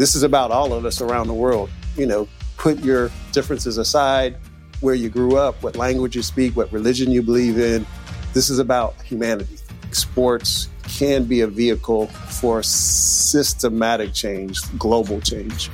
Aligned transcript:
This 0.00 0.14
is 0.14 0.22
about 0.22 0.50
all 0.50 0.72
of 0.72 0.86
us 0.86 1.02
around 1.02 1.26
the 1.26 1.34
world. 1.34 1.68
You 1.94 2.06
know, 2.06 2.26
put 2.56 2.78
your 2.78 3.10
differences 3.32 3.76
aside, 3.76 4.34
where 4.80 4.94
you 4.94 5.10
grew 5.10 5.36
up, 5.36 5.62
what 5.62 5.76
language 5.76 6.16
you 6.16 6.22
speak, 6.22 6.56
what 6.56 6.72
religion 6.72 7.10
you 7.10 7.20
believe 7.20 7.58
in. 7.58 7.84
This 8.32 8.48
is 8.48 8.58
about 8.58 8.98
humanity. 9.02 9.58
Sports 9.90 10.70
can 10.84 11.24
be 11.24 11.42
a 11.42 11.46
vehicle 11.46 12.06
for 12.06 12.62
systematic 12.62 14.14
change, 14.14 14.62
global 14.78 15.20
change. 15.20 15.68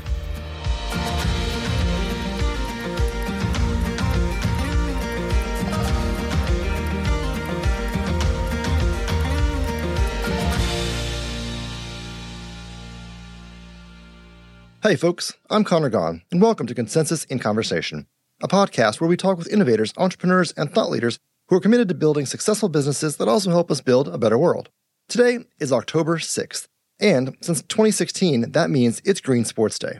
Hey, 14.86 14.95
folks, 14.95 15.32
I'm 15.50 15.64
Connor 15.64 15.90
Gaughan, 15.90 16.22
and 16.31 16.40
welcome 16.40 16.68
to 16.68 16.75
Consensus 16.75 17.25
in 17.25 17.40
Conversation, 17.40 18.07
a 18.40 18.46
podcast 18.46 19.00
where 19.00 19.11
we 19.11 19.17
talk 19.17 19.36
with 19.36 19.53
innovators, 19.53 19.93
entrepreneurs, 19.96 20.53
and 20.53 20.71
thought 20.71 20.90
leaders 20.90 21.18
who 21.49 21.57
are 21.57 21.61
committed 21.61 21.89
to 21.89 21.95
building 21.96 22.25
successful 22.25 22.68
businesses 22.68 23.17
that 23.17 23.26
also 23.26 23.50
help 23.50 23.68
us 23.68 23.81
build 23.81 24.07
a 24.07 24.17
better 24.17 24.39
world. 24.39 24.68
Today 25.09 25.40
is 25.59 25.72
October 25.72 26.18
6th, 26.18 26.68
and 27.00 27.36
since 27.40 27.62
2016, 27.62 28.53
that 28.53 28.71
means 28.71 29.03
it's 29.04 29.21
Green 29.21 29.45
Sports 29.45 29.76
Day. 29.76 29.99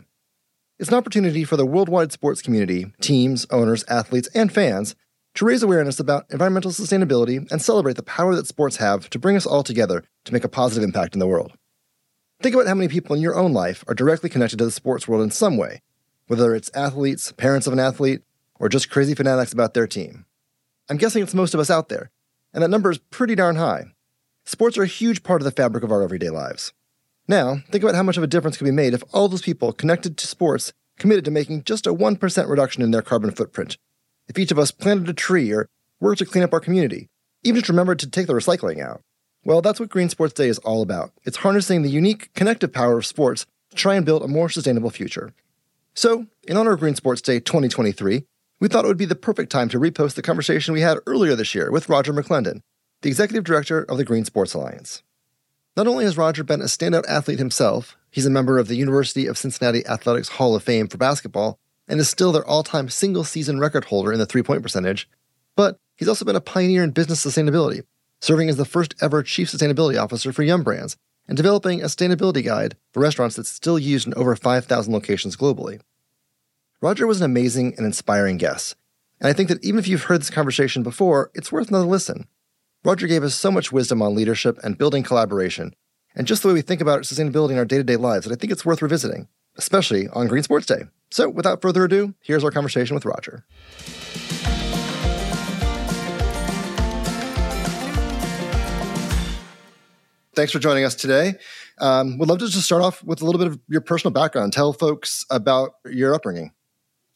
It's 0.79 0.91
an 0.91 0.95
opportunity 0.95 1.43
for 1.43 1.57
the 1.57 1.67
worldwide 1.67 2.13
sports 2.13 2.41
community, 2.41 2.87
teams, 3.01 3.45
owners, 3.51 3.83
athletes, 3.89 4.29
and 4.37 4.55
fans 4.55 4.95
to 5.35 5.45
raise 5.45 5.65
awareness 5.65 5.99
about 5.99 6.27
environmental 6.31 6.71
sustainability 6.71 7.45
and 7.51 7.61
celebrate 7.61 7.97
the 7.97 8.05
power 8.05 8.37
that 8.37 8.47
sports 8.47 8.77
have 8.77 9.11
to 9.11 9.19
bring 9.19 9.35
us 9.35 9.47
all 9.47 9.65
together 9.65 10.05
to 10.27 10.33
make 10.33 10.45
a 10.45 10.49
positive 10.49 10.85
impact 10.85 11.15
in 11.15 11.19
the 11.19 11.27
world. 11.27 11.55
Think 12.41 12.55
about 12.55 12.67
how 12.67 12.75
many 12.75 12.89
people 12.89 13.17
in 13.17 13.23
your 13.23 13.35
own 13.35 13.53
life 13.53 13.83
are 13.89 13.95
directly 13.95 14.29
connected 14.29 14.59
to 14.59 14.67
the 14.67 14.71
sports 14.71 15.09
world 15.09 15.23
in 15.23 15.31
some 15.31 15.57
way, 15.57 15.81
whether 16.27 16.55
it's 16.55 16.71
athletes, 16.75 17.33
parents 17.33 17.67
of 17.67 17.73
an 17.73 17.81
athlete, 17.81 18.23
or 18.61 18.69
just 18.69 18.91
crazy 18.91 19.15
fanatics 19.15 19.53
about 19.53 19.75
their 19.75 19.87
team. 19.87 20.27
I'm 20.89 20.99
guessing 20.99 21.23
it's 21.23 21.35
most 21.35 21.55
of 21.55 21.61
us 21.61 21.71
out 21.71 21.89
there, 21.89 22.11
and 22.53 22.63
that 22.63 22.69
number 22.69 22.91
is 22.91 22.99
pretty 22.99 23.35
darn 23.35 23.57
high. 23.57 23.87
Sports 24.45 24.77
are 24.77 24.83
a 24.83 24.87
huge 24.87 25.23
part 25.23 25.41
of 25.41 25.45
the 25.45 25.51
fabric 25.51 25.83
of 25.83 25.91
our 25.91 26.03
everyday 26.03 26.31
lives. 26.31 26.73
Now, 27.27 27.63
think 27.71 27.83
about 27.83 27.97
how 27.97 28.03
much 28.03 28.17
of 28.17 28.23
a 28.23 28.29
difference 28.29 28.57
could 28.57 28.65
be 28.65 28.71
made 28.71 28.95
if 28.95 29.03
all 29.13 29.29
those 29.29 29.43
people 29.43 29.73
connected 29.73 30.17
to 30.17 30.27
sports 30.27 30.73
committed 30.99 31.25
to 31.25 31.31
making 31.31 31.65
just 31.65 31.87
a 31.87 31.93
1% 31.93 32.49
reduction 32.49 32.83
in 32.83 32.91
their 32.91 33.03
carbon 33.03 33.31
footprint. 33.31 33.77
If 34.29 34.39
each 34.39 34.51
of 34.51 34.59
us 34.59 34.71
planted 34.71 35.09
a 35.09 35.15
tree 35.15 35.51
or 35.53 35.69
worked 36.01 36.19
to 36.19 36.27
clean 36.27 36.45
up 36.45 36.53
our 36.53 36.61
community, 36.61 37.09
even 37.43 37.61
just 37.61 37.69
remembered 37.69 37.99
to 38.01 38.11
take 38.11 38.27
the 38.27 38.33
recycling 38.33 38.81
out. 38.83 39.03
Well, 39.47 39.63
that's 39.63 39.79
what 39.79 39.91
Green 39.91 40.09
Sports 40.09 40.35
Day 40.35 40.49
is 40.49 40.59
all 40.59 40.83
about. 40.83 41.13
It's 41.23 41.37
harnessing 41.37 41.83
the 41.83 41.89
unique 41.89 42.35
connective 42.35 42.73
power 42.73 42.99
of 42.99 43.07
sports 43.07 43.47
to 43.71 43.77
try 43.77 43.95
and 43.95 44.05
build 44.05 44.25
a 44.25 44.29
more 44.29 44.49
sustainable 44.49 44.91
future. 44.91 45.33
So, 45.95 46.27
in 46.49 46.57
honor 46.57 46.73
of 46.73 46.81
Green 46.81 46.97
Sports 46.97 47.23
Day 47.23 47.39
2023, 47.39 48.25
we 48.59 48.67
thought 48.67 48.85
it 48.85 48.89
would 48.89 48.97
be 48.97 49.05
the 49.05 49.15
perfect 49.15 49.53
time 49.53 49.69
to 49.69 49.79
repost 49.79 50.15
the 50.15 50.23
conversation 50.23 50.75
we 50.75 50.81
had 50.81 50.99
earlier 51.07 51.37
this 51.37 51.55
year 51.55 51.71
with 51.71 51.89
Roger 51.89 52.13
McClendon, 52.13 52.63
the 53.03 53.09
executive 53.09 53.45
director 53.45 53.85
of 53.85 53.99
the 53.99 54.05
Green 54.05 54.25
Sports 54.25 54.53
Alliance. 54.53 55.05
Not 55.77 55.87
only 55.87 56.03
has 56.07 56.17
Roger 56.17 56.43
been 56.43 56.61
a 56.61 56.65
standout 56.65 57.07
athlete 57.09 57.39
himself, 57.39 57.97
he's 58.11 58.27
a 58.27 58.31
member 58.31 58.59
of 58.59 58.67
the 58.67 58.75
University 58.75 59.29
of 59.29 59.39
Cincinnati 59.39 59.87
Athletics 59.87 60.31
Hall 60.31 60.57
of 60.57 60.65
Fame 60.65 60.89
for 60.89 60.99
basketball 60.99 61.61
and 61.87 62.01
is 62.01 62.11
still 62.11 62.33
their 62.33 62.45
all 62.45 62.65
time 62.65 62.89
single 62.89 63.23
season 63.23 63.61
record 63.61 63.85
holder 63.85 64.13
in 64.13 64.19
the 64.19 64.27
three 64.27 64.43
point 64.43 64.65
percentage, 64.65 65.09
but 65.55 65.79
he's 65.95 66.09
also 66.09 66.25
been 66.25 66.35
a 66.35 66.41
pioneer 66.41 66.83
in 66.83 66.91
business 66.91 67.25
sustainability 67.25 67.85
serving 68.27 68.49
as 68.49 68.57
the 68.57 68.65
first 68.65 68.93
ever 69.01 69.23
chief 69.23 69.49
sustainability 69.49 70.03
officer 70.03 70.33
for 70.33 70.43
Yum 70.43 70.65
Brands, 70.65 70.97
and 71.29 71.37
developing 71.37 71.81
a 71.81 71.87
sustainability 71.87 72.45
guide 72.45 72.77
for 72.93 73.01
restaurants 73.01 73.37
that's 73.37 73.49
still 73.49 73.79
used 73.79 74.07
in 74.07 74.15
over 74.15 74.35
5,000 74.35 74.93
locations 74.93 75.37
globally. 75.37 75.81
Roger 76.83 77.07
was 77.07 77.21
an 77.21 77.25
amazing 77.25 77.75
and 77.77 77.87
inspiring 77.87 78.37
guest, 78.37 78.75
and 79.21 79.29
I 79.29 79.33
think 79.33 79.49
that 79.49 79.65
even 79.65 79.79
if 79.79 79.87
you've 79.87 80.05
heard 80.05 80.21
this 80.21 80.31
conversation 80.31 80.83
before, 80.83 81.31
it's 81.35 81.53
worth 81.53 81.69
another 81.69 81.87
listen. 81.87 82.27
Roger 82.85 83.07
gave 83.07 83.23
us 83.23 83.37
so 83.37 83.53
much 83.53 83.71
wisdom 83.71 84.03
on 84.03 84.17
leadership 84.17 84.59
and 84.65 84.77
building 84.77 85.05
collaboration, 85.05 85.73
and 86.17 86.27
just 86.27 86.43
the 86.43 86.49
way 86.49 86.55
we 86.55 86.63
think 86.63 86.81
about 86.81 87.03
sustainability 87.03 87.53
in 87.53 87.59
our 87.59 87.65
day 87.65 87.77
to 87.77 87.85
day 87.85 87.97
lives 87.97 88.27
that 88.27 88.33
I 88.33 88.37
think 88.37 88.53
it's 88.53 88.67
worth 88.67 88.83
revisiting, 88.83 89.29
especially 89.57 90.09
on 90.09 90.27
Green 90.27 90.43
Sports 90.43 90.67
Day. 90.67 90.83
So, 91.13 91.29
without 91.29 91.63
further 91.63 91.85
ado, 91.85 92.15
here's 92.21 92.43
our 92.43 92.51
conversation 92.51 92.97
with 92.97 93.05
Roger. 93.05 93.45
Thanks 100.37 100.53
for 100.53 100.59
joining 100.59 100.85
us 100.85 100.95
today. 100.95 101.35
Um, 101.79 102.19
would 102.19 102.29
love 102.29 102.39
to 102.39 102.49
just 102.49 102.65
start 102.65 102.83
off 102.83 103.03
with 103.03 103.23
a 103.23 103.25
little 103.25 103.39
bit 103.39 103.49
of 103.49 103.59
your 103.69 103.81
personal 103.81 104.13
background. 104.13 104.53
Tell 104.53 104.73
folks 104.73 105.25
about 105.31 105.73
your 105.87 106.15
upbringing. 106.15 106.53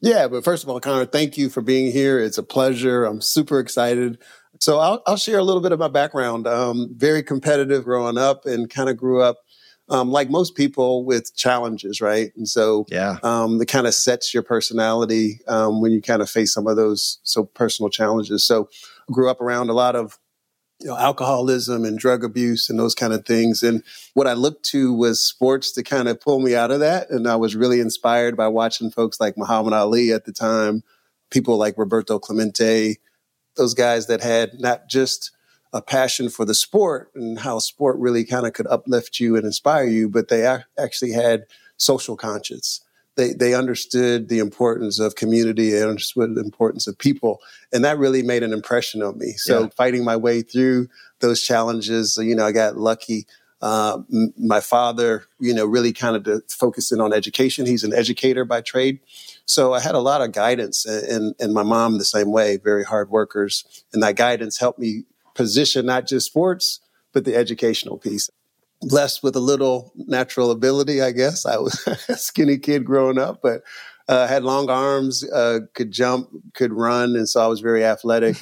Yeah, 0.00 0.28
but 0.28 0.42
first 0.42 0.64
of 0.64 0.70
all, 0.70 0.81
Connor, 0.81 1.04
thank 1.04 1.36
you 1.36 1.50
for 1.50 1.60
being 1.60 1.92
here. 1.92 2.19
It's 2.19 2.38
a 2.38 2.42
pleasure. 2.42 3.04
I'm 3.04 3.20
super 3.20 3.60
excited. 3.60 4.19
So 4.58 4.78
I'll, 4.78 5.03
I'll 5.06 5.16
share 5.16 5.38
a 5.38 5.44
little 5.44 5.62
bit 5.62 5.72
of 5.72 5.78
my 5.78 5.88
background. 5.88 6.47
Um, 6.47 6.88
very 6.97 7.22
competitive 7.22 7.84
growing 7.84 8.16
up 8.16 8.47
and 8.47 8.69
kind 8.69 8.88
of 8.88 8.97
grew 8.97 9.22
up 9.22 9.37
um, 9.91 10.10
like 10.10 10.31
most 10.31 10.54
people 10.54 11.04
with 11.04 11.34
challenges, 11.37 12.00
right? 12.00 12.31
And 12.37 12.48
so 12.48 12.87
yeah, 12.88 13.19
um, 13.22 13.60
it 13.60 13.66
kind 13.66 13.87
of 13.87 13.94
sets 13.94 14.32
your 14.32 14.42
personality 14.42 15.41
um, 15.48 15.81
when 15.81 15.92
you 15.92 16.00
kind 16.00 16.22
of 16.22 16.31
face 16.31 16.54
some 16.54 16.66
of 16.66 16.76
those 16.76 17.19
so 17.25 17.44
personal 17.44 17.91
challenges. 17.91 18.47
So 18.47 18.69
grew 19.10 19.28
up 19.28 19.41
around 19.41 19.69
a 19.69 19.75
lot 19.75 19.97
of 19.97 20.19
you 20.80 20.88
know, 20.88 20.96
alcoholism 20.96 21.84
and 21.84 21.98
drug 21.98 22.24
abuse 22.24 22.70
and 22.70 22.78
those 22.78 22.94
kind 22.94 23.12
of 23.12 23.26
things. 23.26 23.62
And 23.62 23.82
what 24.14 24.26
I 24.26 24.32
looked 24.32 24.64
to 24.66 24.92
was 24.94 25.24
sports 25.24 25.72
to 25.72 25.82
kind 25.82 26.08
of 26.08 26.20
pull 26.20 26.41
me 26.41 26.54
out 26.54 26.70
of 26.70 26.80
that. 26.80 27.10
And 27.10 27.28
I 27.28 27.36
was 27.36 27.54
really 27.54 27.80
inspired 27.80 28.36
by 28.36 28.48
watching 28.48 28.90
folks 28.90 29.20
like 29.20 29.36
Muhammad 29.36 29.74
Ali 29.74 30.12
at 30.12 30.24
the 30.24 30.32
time, 30.32 30.82
people 31.30 31.58
like 31.58 31.76
Roberto 31.76 32.19
Clemente, 32.19 32.98
those 33.56 33.74
guys 33.74 34.06
that 34.06 34.22
had 34.22 34.58
not 34.58 34.88
just 34.88 35.32
a 35.72 35.82
passion 35.82 36.28
for 36.28 36.44
the 36.44 36.54
sport 36.54 37.10
and 37.14 37.38
how 37.38 37.58
sport 37.58 37.96
really 37.98 38.24
kind 38.24 38.46
of 38.46 38.54
could 38.54 38.66
uplift 38.66 39.20
you 39.20 39.36
and 39.36 39.44
inspire 39.44 39.84
you, 39.84 40.08
but 40.08 40.28
they 40.28 40.46
actually 40.78 41.12
had 41.12 41.44
social 41.76 42.16
conscience 42.16 42.80
they 43.16 43.32
they 43.32 43.54
understood 43.54 44.28
the 44.28 44.38
importance 44.38 44.98
of 44.98 45.15
community 45.15 45.75
and 45.75 45.88
understood 45.91 46.34
the 46.34 46.43
importance 46.43 46.87
of 46.87 46.98
people, 46.98 47.41
and 47.72 47.84
that 47.84 47.98
really 47.98 48.22
made 48.22 48.43
an 48.43 48.53
impression 48.53 49.03
on 49.03 49.19
me. 49.19 49.32
So 49.32 49.62
yeah. 49.62 49.69
fighting 49.76 50.04
my 50.04 50.16
way 50.16 50.43
through 50.43 50.88
those 51.20 51.43
challenges, 51.43 52.19
you 52.20 52.34
know, 52.34 52.47
I 52.47 52.53
got 52.53 52.76
lucky. 52.76 53.26
Uh, 53.62 53.99
m- 54.10 54.32
my 54.38 54.60
father, 54.60 55.25
you 55.38 55.53
know, 55.53 55.66
really 55.66 55.93
kind 55.93 56.16
of 56.16 56.43
focusing 56.49 56.99
on 56.99 57.12
education. 57.12 57.66
He's 57.66 57.84
an 57.84 57.93
educator 57.93 58.47
by 58.47 58.62
trade. 58.62 59.00
So 59.44 59.75
I 59.75 59.81
had 59.81 59.94
a 59.94 59.99
lot 60.00 60.22
of 60.22 60.32
guidance 60.32 60.87
and, 60.87 61.34
and 61.38 61.53
my 61.53 61.62
mom 61.62 61.99
the 61.99 62.04
same 62.06 62.32
way, 62.32 62.56
very 62.56 62.84
hard 62.84 63.10
workers. 63.10 63.84
And 63.93 64.03
that 64.03 64.16
guidance 64.16 64.59
helped 64.59 64.78
me 64.78 65.04
position 65.34 65.84
not 65.84 66.06
just 66.06 66.25
sports, 66.25 66.81
but 67.12 67.26
the 67.26 67.37
educational 67.37 67.99
piece 67.99 68.31
blessed 68.82 69.22
with 69.22 69.36
a 69.36 69.41
little 69.41 69.92
natural 69.94 70.50
ability, 70.50 71.02
I 71.02 71.12
guess. 71.12 71.46
I 71.46 71.58
was 71.58 71.86
a 72.08 72.16
skinny 72.16 72.58
kid 72.58 72.84
growing 72.84 73.18
up, 73.18 73.41
but 73.42 73.62
uh, 74.08 74.26
had 74.26 74.42
long 74.42 74.68
arms, 74.70 75.28
uh, 75.30 75.60
could 75.74 75.92
jump, 75.92 76.28
could 76.54 76.72
run, 76.72 77.14
and 77.16 77.28
so 77.28 77.40
I 77.40 77.46
was 77.46 77.60
very 77.60 77.84
athletic 77.84 78.36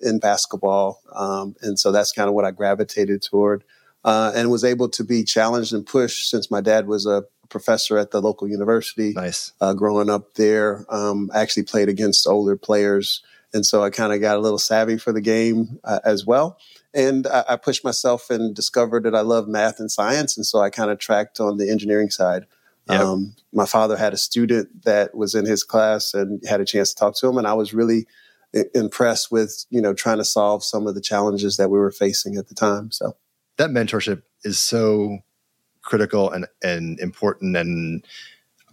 in 0.00 0.18
basketball. 0.18 1.00
Um, 1.14 1.54
and 1.62 1.78
so 1.78 1.92
that's 1.92 2.12
kind 2.12 2.28
of 2.28 2.34
what 2.34 2.44
I 2.44 2.50
gravitated 2.50 3.22
toward, 3.22 3.64
uh, 4.04 4.32
and 4.34 4.50
was 4.50 4.64
able 4.64 4.88
to 4.90 5.04
be 5.04 5.24
challenged 5.24 5.72
and 5.72 5.86
pushed 5.86 6.30
since 6.30 6.50
my 6.50 6.60
dad 6.60 6.86
was 6.86 7.06
a 7.06 7.24
professor 7.48 7.96
at 7.96 8.10
the 8.10 8.20
local 8.20 8.48
university. 8.48 9.12
Nice. 9.14 9.52
Uh, 9.60 9.72
growing 9.74 10.10
up 10.10 10.34
there, 10.34 10.84
um, 10.88 11.30
I 11.32 11.40
actually 11.40 11.64
played 11.64 11.88
against 11.88 12.26
older 12.26 12.56
players, 12.56 13.22
and 13.54 13.64
so 13.64 13.82
I 13.82 13.90
kind 13.90 14.12
of 14.12 14.20
got 14.20 14.36
a 14.36 14.40
little 14.40 14.58
savvy 14.58 14.98
for 14.98 15.12
the 15.12 15.22
game 15.22 15.78
uh, 15.84 16.00
as 16.04 16.26
well 16.26 16.58
and 16.94 17.26
I, 17.26 17.44
I, 17.50 17.56
pushed 17.56 17.84
myself 17.84 18.30
and 18.30 18.54
discovered 18.54 19.04
that 19.04 19.14
I 19.14 19.20
love 19.20 19.48
math 19.48 19.80
and 19.80 19.90
science, 19.90 20.36
and 20.36 20.46
so 20.46 20.60
I 20.60 20.70
kind 20.70 20.90
of 20.90 20.98
tracked 20.98 21.40
on 21.40 21.58
the 21.58 21.70
engineering 21.70 22.10
side. 22.10 22.46
Yep. 22.88 23.00
Um, 23.00 23.36
my 23.52 23.66
father 23.66 23.96
had 23.96 24.12
a 24.12 24.18
student 24.18 24.84
that 24.84 25.14
was 25.14 25.34
in 25.34 25.46
his 25.46 25.64
class 25.64 26.14
and 26.14 26.42
had 26.46 26.60
a 26.60 26.64
chance 26.64 26.92
to 26.92 26.96
talk 26.96 27.16
to 27.16 27.28
him, 27.28 27.38
and 27.38 27.46
I 27.46 27.54
was 27.54 27.74
really 27.74 28.06
impressed 28.74 29.32
with 29.32 29.66
you 29.70 29.80
know 29.80 29.92
trying 29.92 30.18
to 30.18 30.24
solve 30.24 30.62
some 30.62 30.86
of 30.86 30.94
the 30.94 31.00
challenges 31.00 31.56
that 31.56 31.70
we 31.70 31.78
were 31.78 31.90
facing 31.90 32.36
at 32.36 32.48
the 32.48 32.54
time. 32.54 32.90
So 32.90 33.16
that 33.56 33.70
mentorship 33.70 34.22
is 34.44 34.58
so 34.58 35.18
critical 35.82 36.30
and 36.30 36.46
and 36.62 36.98
important 37.00 37.56
and 37.56 38.06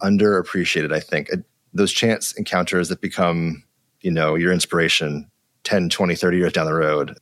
underappreciated. 0.02 0.92
I 0.92 1.00
think 1.00 1.30
those 1.72 1.92
chance 1.92 2.32
encounters 2.32 2.88
that 2.88 3.00
become 3.00 3.64
you 4.00 4.10
know 4.10 4.34
your 4.34 4.52
inspiration 4.52 5.30
10 5.64 5.88
20 5.88 6.14
30 6.14 6.36
years 6.36 6.52
down 6.52 6.66
the 6.66 6.74
road 6.74 7.16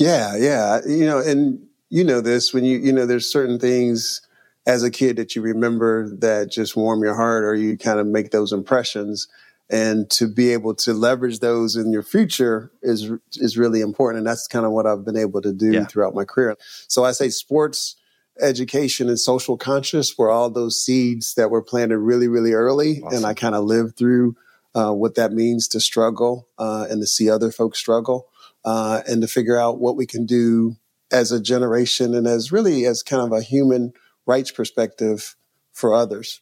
yeah, 0.00 0.34
yeah. 0.36 0.80
You 0.86 1.04
know, 1.04 1.18
and 1.18 1.60
you 1.90 2.02
know 2.04 2.20
this 2.20 2.54
when 2.54 2.64
you 2.64 2.78
you 2.78 2.92
know 2.92 3.04
there's 3.04 3.30
certain 3.30 3.58
things 3.58 4.22
as 4.66 4.82
a 4.82 4.90
kid 4.90 5.16
that 5.16 5.36
you 5.36 5.42
remember 5.42 6.08
that 6.16 6.50
just 6.50 6.76
warm 6.76 7.02
your 7.02 7.14
heart 7.14 7.44
or 7.44 7.54
you 7.54 7.76
kind 7.76 8.00
of 8.00 8.06
make 8.06 8.30
those 8.30 8.52
impressions 8.52 9.28
and 9.68 10.10
to 10.10 10.26
be 10.26 10.52
able 10.52 10.74
to 10.74 10.92
leverage 10.92 11.40
those 11.40 11.76
in 11.76 11.92
your 11.92 12.02
future 12.02 12.72
is 12.82 13.10
is 13.34 13.58
really 13.58 13.82
important 13.82 14.18
and 14.18 14.26
that's 14.26 14.48
kind 14.48 14.64
of 14.64 14.72
what 14.72 14.86
I've 14.86 15.04
been 15.04 15.18
able 15.18 15.42
to 15.42 15.52
do 15.52 15.72
yeah. 15.72 15.84
throughout 15.84 16.14
my 16.14 16.24
career. 16.24 16.56
So 16.88 17.04
I 17.04 17.12
say 17.12 17.28
sports 17.28 17.96
education 18.40 19.08
and 19.08 19.18
social 19.18 19.58
conscious 19.58 20.16
were 20.16 20.30
all 20.30 20.48
those 20.48 20.80
seeds 20.82 21.34
that 21.34 21.50
were 21.50 21.62
planted 21.62 21.98
really, 21.98 22.26
really 22.26 22.52
early. 22.52 23.02
Awesome. 23.02 23.18
And 23.18 23.26
I 23.26 23.34
kind 23.34 23.54
of 23.54 23.64
lived 23.64 23.98
through 23.98 24.34
uh, 24.74 24.92
what 24.92 25.16
that 25.16 25.32
means 25.32 25.68
to 25.68 25.80
struggle 25.80 26.48
uh, 26.58 26.86
and 26.88 27.02
to 27.02 27.06
see 27.06 27.28
other 27.28 27.50
folks 27.50 27.78
struggle 27.78 28.28
uh, 28.64 29.02
and 29.08 29.22
to 29.22 29.28
figure 29.28 29.58
out 29.58 29.80
what 29.80 29.96
we 29.96 30.06
can 30.06 30.26
do 30.26 30.76
as 31.12 31.32
a 31.32 31.40
generation 31.40 32.14
and 32.14 32.26
as 32.26 32.52
really 32.52 32.84
as 32.86 33.02
kind 33.02 33.22
of 33.22 33.32
a 33.32 33.42
human 33.42 33.92
rights 34.26 34.50
perspective 34.50 35.36
for 35.72 35.94
others. 35.94 36.40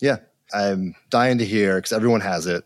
Yeah, 0.00 0.18
I'm 0.52 0.94
dying 1.10 1.38
to 1.38 1.44
hear 1.44 1.76
because 1.76 1.92
everyone 1.92 2.20
has 2.20 2.46
it. 2.46 2.64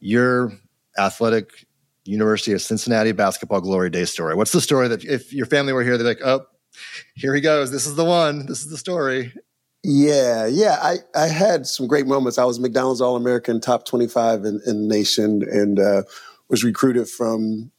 Your 0.00 0.52
athletic 0.98 1.66
University 2.04 2.52
of 2.52 2.62
Cincinnati 2.62 3.12
basketball 3.12 3.60
glory 3.60 3.90
day 3.90 4.04
story. 4.04 4.34
What's 4.34 4.52
the 4.52 4.60
story 4.60 4.88
that 4.88 5.04
if 5.04 5.32
your 5.32 5.46
family 5.46 5.72
were 5.72 5.82
here, 5.82 5.98
they're 5.98 6.06
like, 6.06 6.24
oh, 6.24 6.46
here 7.14 7.34
he 7.34 7.40
goes. 7.40 7.70
This 7.70 7.86
is 7.86 7.96
the 7.96 8.04
one. 8.04 8.46
This 8.46 8.60
is 8.60 8.70
the 8.70 8.78
story. 8.78 9.32
Yeah, 9.84 10.46
yeah. 10.46 10.78
I, 10.82 10.96
I 11.14 11.28
had 11.28 11.66
some 11.66 11.86
great 11.86 12.06
moments. 12.06 12.38
I 12.38 12.44
was 12.44 12.58
McDonald's 12.58 13.00
All 13.00 13.16
American, 13.16 13.60
top 13.60 13.84
25 13.84 14.44
in, 14.44 14.60
in 14.66 14.82
the 14.82 14.94
nation, 14.94 15.42
and 15.42 15.78
uh, 15.78 16.02
was 16.48 16.64
recruited 16.64 17.08
from, 17.08 17.70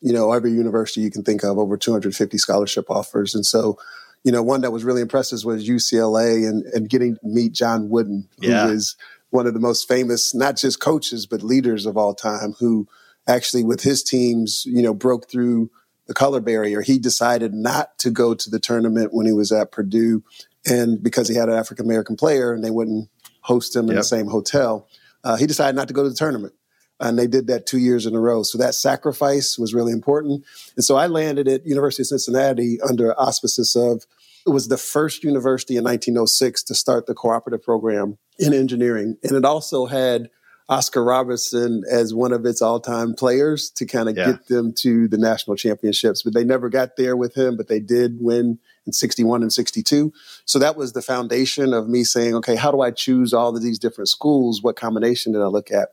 you 0.00 0.12
know, 0.12 0.32
every 0.32 0.52
university 0.52 1.00
you 1.00 1.10
can 1.10 1.24
think 1.24 1.42
of, 1.42 1.58
over 1.58 1.76
250 1.76 2.38
scholarship 2.38 2.90
offers. 2.90 3.34
And 3.34 3.44
so, 3.44 3.78
you 4.24 4.32
know, 4.32 4.42
one 4.42 4.60
that 4.62 4.72
was 4.72 4.84
really 4.84 5.00
impressive 5.00 5.44
was 5.44 5.68
UCLA 5.68 6.48
and, 6.48 6.64
and 6.74 6.88
getting 6.88 7.14
to 7.16 7.20
meet 7.22 7.52
John 7.52 7.88
Wooden, 7.88 8.28
who 8.40 8.48
yeah. 8.48 8.68
is 8.68 8.96
one 9.30 9.46
of 9.46 9.54
the 9.54 9.60
most 9.60 9.88
famous, 9.88 10.34
not 10.34 10.56
just 10.56 10.80
coaches, 10.80 11.26
but 11.26 11.42
leaders 11.42 11.86
of 11.86 11.96
all 11.96 12.14
time, 12.14 12.54
who 12.58 12.88
actually 13.26 13.64
with 13.64 13.82
his 13.82 14.02
teams, 14.02 14.64
you 14.66 14.82
know, 14.82 14.94
broke 14.94 15.30
through 15.30 15.70
the 16.06 16.14
color 16.14 16.40
barrier. 16.40 16.80
He 16.80 16.98
decided 16.98 17.52
not 17.52 17.96
to 17.98 18.10
go 18.10 18.34
to 18.34 18.50
the 18.50 18.58
tournament 18.58 19.12
when 19.12 19.26
he 19.26 19.32
was 19.32 19.52
at 19.52 19.70
Purdue, 19.70 20.24
and 20.66 21.02
because 21.02 21.28
he 21.28 21.36
had 21.36 21.48
an 21.48 21.54
African 21.54 21.84
American 21.84 22.16
player 22.16 22.52
and 22.52 22.64
they 22.64 22.70
wouldn't 22.70 23.08
host 23.42 23.76
him 23.76 23.84
in 23.84 23.88
yep. 23.88 23.98
the 23.98 24.04
same 24.04 24.26
hotel, 24.26 24.88
uh, 25.22 25.36
he 25.36 25.46
decided 25.46 25.76
not 25.76 25.88
to 25.88 25.94
go 25.94 26.02
to 26.02 26.08
the 26.08 26.14
tournament. 26.14 26.54
And 27.00 27.18
they 27.18 27.26
did 27.26 27.46
that 27.46 27.66
two 27.66 27.78
years 27.78 28.06
in 28.06 28.14
a 28.14 28.20
row. 28.20 28.42
So 28.42 28.58
that 28.58 28.74
sacrifice 28.74 29.58
was 29.58 29.72
really 29.72 29.92
important. 29.92 30.44
And 30.76 30.84
so 30.84 30.96
I 30.96 31.06
landed 31.06 31.46
at 31.46 31.66
University 31.66 32.02
of 32.02 32.08
Cincinnati 32.08 32.80
under 32.80 33.18
auspices 33.18 33.76
of 33.76 34.04
it 34.46 34.50
was 34.50 34.68
the 34.68 34.78
first 34.78 35.24
university 35.24 35.76
in 35.76 35.84
1906 35.84 36.62
to 36.64 36.74
start 36.74 37.06
the 37.06 37.14
cooperative 37.14 37.62
program 37.62 38.16
in 38.38 38.54
engineering, 38.54 39.16
and 39.22 39.36
it 39.36 39.44
also 39.44 39.86
had 39.86 40.30
Oscar 40.70 41.02
Robertson 41.02 41.82
as 41.90 42.12
one 42.12 42.32
of 42.32 42.44
its 42.44 42.60
all 42.60 42.78
time 42.78 43.14
players 43.14 43.70
to 43.70 43.86
kind 43.86 44.08
of 44.08 44.16
yeah. 44.16 44.32
get 44.32 44.48
them 44.48 44.72
to 44.74 45.08
the 45.08 45.16
national 45.16 45.56
championships. 45.56 46.22
But 46.22 46.34
they 46.34 46.44
never 46.44 46.68
got 46.68 46.96
there 46.96 47.16
with 47.16 47.34
him, 47.34 47.56
but 47.56 47.68
they 47.68 47.80
did 47.80 48.18
win 48.20 48.58
in 48.86 48.92
61 48.92 49.42
and 49.42 49.52
62. 49.52 50.12
So 50.44 50.58
that 50.58 50.76
was 50.76 50.92
the 50.92 51.00
foundation 51.00 51.72
of 51.72 51.88
me 51.88 52.04
saying, 52.04 52.34
okay, 52.36 52.54
how 52.54 52.70
do 52.70 52.82
I 52.82 52.90
choose 52.90 53.32
all 53.32 53.56
of 53.56 53.62
these 53.62 53.78
different 53.78 54.08
schools? 54.08 54.62
What 54.62 54.76
combination 54.76 55.32
did 55.32 55.40
I 55.40 55.46
look 55.46 55.70
at? 55.70 55.90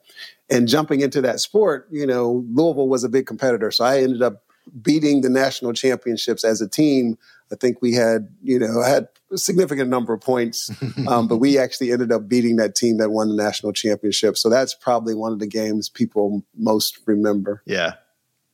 And 0.50 0.68
jumping 0.68 1.00
into 1.00 1.22
that 1.22 1.40
sport, 1.40 1.88
you 1.90 2.06
know, 2.06 2.46
Louisville 2.52 2.90
was 2.90 3.04
a 3.04 3.10
big 3.10 3.26
competitor. 3.26 3.72
So 3.72 3.86
I 3.86 4.02
ended 4.02 4.22
up 4.22 4.44
beating 4.82 5.22
the 5.22 5.30
national 5.30 5.74
championships 5.74 6.44
as 6.44 6.62
a 6.62 6.68
team. 6.68 7.18
I 7.52 7.56
think 7.56 7.82
we 7.82 7.94
had, 7.94 8.30
you 8.42 8.60
know, 8.60 8.82
had 8.82 9.08
a 9.32 9.38
significant 9.38 9.90
number 9.90 10.14
of 10.14 10.22
points, 10.22 10.72
um, 11.08 11.28
but 11.28 11.38
we 11.38 11.58
actually 11.58 11.92
ended 11.92 12.12
up 12.12 12.28
beating 12.28 12.56
that 12.58 12.76
team 12.76 12.98
that 12.98 13.12
won 13.12 13.30
the 13.30 13.36
national 13.36 13.74
championship. 13.74 14.38
So 14.38 14.50
that's 14.50 14.74
probably 14.74 15.14
one 15.14 15.32
of 15.32 15.40
the 15.40 15.48
games 15.48 15.90
people 15.90 16.44
most 16.56 17.00
remember. 17.06 17.62
Yeah. 17.66 17.94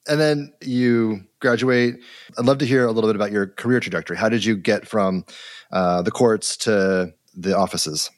And 0.08 0.20
then 0.20 0.54
you 0.62 1.24
graduate. 1.40 1.96
I'd 2.38 2.46
love 2.46 2.58
to 2.60 2.66
hear 2.66 2.86
a 2.86 2.92
little 2.92 3.10
bit 3.10 3.16
about 3.16 3.32
your 3.32 3.48
career 3.48 3.80
trajectory. 3.80 4.18
How 4.18 4.30
did 4.30 4.44
you 4.44 4.58
get 4.58 4.88
from 4.88 5.26
uh, 5.72 6.02
the 6.02 6.12
courts 6.12 6.58
to 6.58 7.14
the 7.36 7.56
offices? 7.56 8.10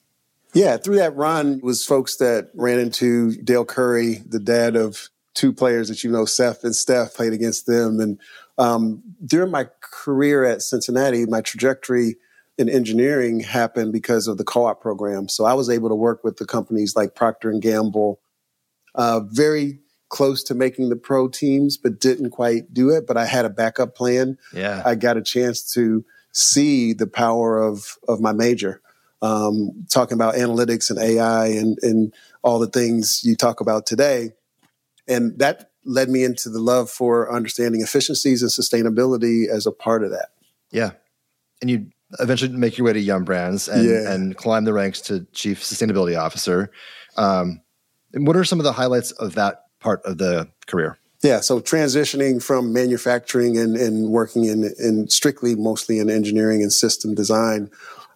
Yeah, 0.54 0.78
through 0.78 0.98
that 0.98 1.16
run 1.16 1.60
was 1.64 1.84
folks 1.84 2.18
that 2.18 2.52
ran 2.54 2.80
into 2.80 3.36
Dell 3.38 3.66
Curry, 3.66 4.22
the 4.26 4.40
dad 4.40 4.76
of 4.76 5.10
two 5.34 5.52
players 5.52 5.90
that 5.90 6.04
you 6.04 6.12
know, 6.12 6.26
Seth 6.26 6.64
and 6.64 6.76
Steph, 6.76 7.16
played 7.16 7.34
against 7.34 7.66
them. 7.66 8.00
And 8.00 8.20
um, 8.58 9.04
during 9.26 9.52
my 9.52 9.68
career 9.82 10.44
at 10.44 10.62
Cincinnati, 10.62 11.26
my 11.26 11.42
trajectory 11.42 12.16
in 12.58 12.70
engineering 12.70 13.40
happened 13.40 13.92
because 13.92 14.28
of 14.28 14.38
the 14.38 14.44
co-op 14.44 14.82
program. 14.82 15.28
So 15.28 15.46
I 15.46 15.54
was 15.54 15.70
able 15.70 15.90
to 15.90 15.96
work 15.96 16.24
with 16.24 16.38
the 16.38 16.46
companies 16.46 16.96
like 16.96 17.16
Procter 17.16 17.50
and 17.50 17.62
Gamble, 17.62 18.20
uh, 18.96 19.22
very 19.22 19.80
close 20.10 20.44
to 20.44 20.54
making 20.54 20.90
the 20.90 20.96
pro 20.96 21.28
teams, 21.28 21.78
but 21.78 22.00
didn't 22.00 22.30
quite 22.30 22.72
do 22.72 22.92
it. 22.92 23.08
But 23.08 23.18
I 23.18 23.26
had 23.26 23.46
a 23.46 23.50
backup 23.50 23.96
plan. 23.96 24.38
Yeah, 24.54 24.84
I 24.86 24.96
got 24.96 25.18
a 25.18 25.24
chance 25.24 25.74
to 25.74 26.06
see 26.32 26.94
the 26.94 27.08
power 27.08 27.60
of 27.60 27.98
of 28.08 28.22
my 28.22 28.34
major. 28.34 28.82
Um, 29.24 29.86
talking 29.90 30.16
about 30.16 30.36
analytics 30.36 30.90
and 30.90 31.00
AI 31.00 31.48
and 31.48 31.80
and 31.82 32.14
all 32.44 32.60
the 32.60 32.68
things 32.68 33.22
you 33.24 33.36
talk 33.36 33.62
about 33.62 33.88
today, 33.88 34.34
and 35.08 35.40
that 35.40 35.72
led 35.86 36.10
me 36.10 36.24
into 36.24 36.50
the 36.50 36.60
love 36.60 36.90
for 36.90 37.32
understanding 37.34 37.82
efficiencies 37.82 38.42
and 38.42 38.52
sustainability 38.52 39.48
as 39.48 39.66
a 39.66 39.72
part 39.72 40.04
of 40.04 40.12
that. 40.12 40.30
Yeah, 40.72 40.92
and 41.62 41.70
you 41.70 41.88
eventually 42.20 42.52
make 42.52 42.78
your 42.78 42.86
way 42.86 42.94
to 42.94 43.00
Yum 43.00 43.24
Brands 43.24 43.68
and, 43.68 43.86
yeah. 43.86 44.12
and 44.12 44.38
climb 44.38 44.66
the 44.66 44.74
ranks 44.74 45.02
to 45.02 45.26
chief 45.34 45.62
sustainability 45.62 46.20
officer. 46.20 46.72
Um, 47.18 47.62
what 48.14 48.36
are 48.36 48.44
some 48.44 48.60
of 48.60 48.64
the 48.64 48.74
highlights 48.74 49.12
of 49.12 49.36
that 49.36 49.64
part 49.80 50.02
of 50.06 50.18
the 50.18 50.50
career? 50.68 50.98
Yeah, 51.24 51.40
so 51.40 51.62
transitioning 51.62 52.44
from 52.44 52.74
manufacturing 52.74 53.58
and, 53.58 53.78
and 53.78 54.10
working 54.10 54.44
in, 54.44 54.74
in 54.78 55.08
strictly 55.10 55.56
mostly 55.56 56.00
in 56.00 56.10
engineering 56.10 56.62
and 56.62 56.72
system 56.72 57.16
design 57.16 57.72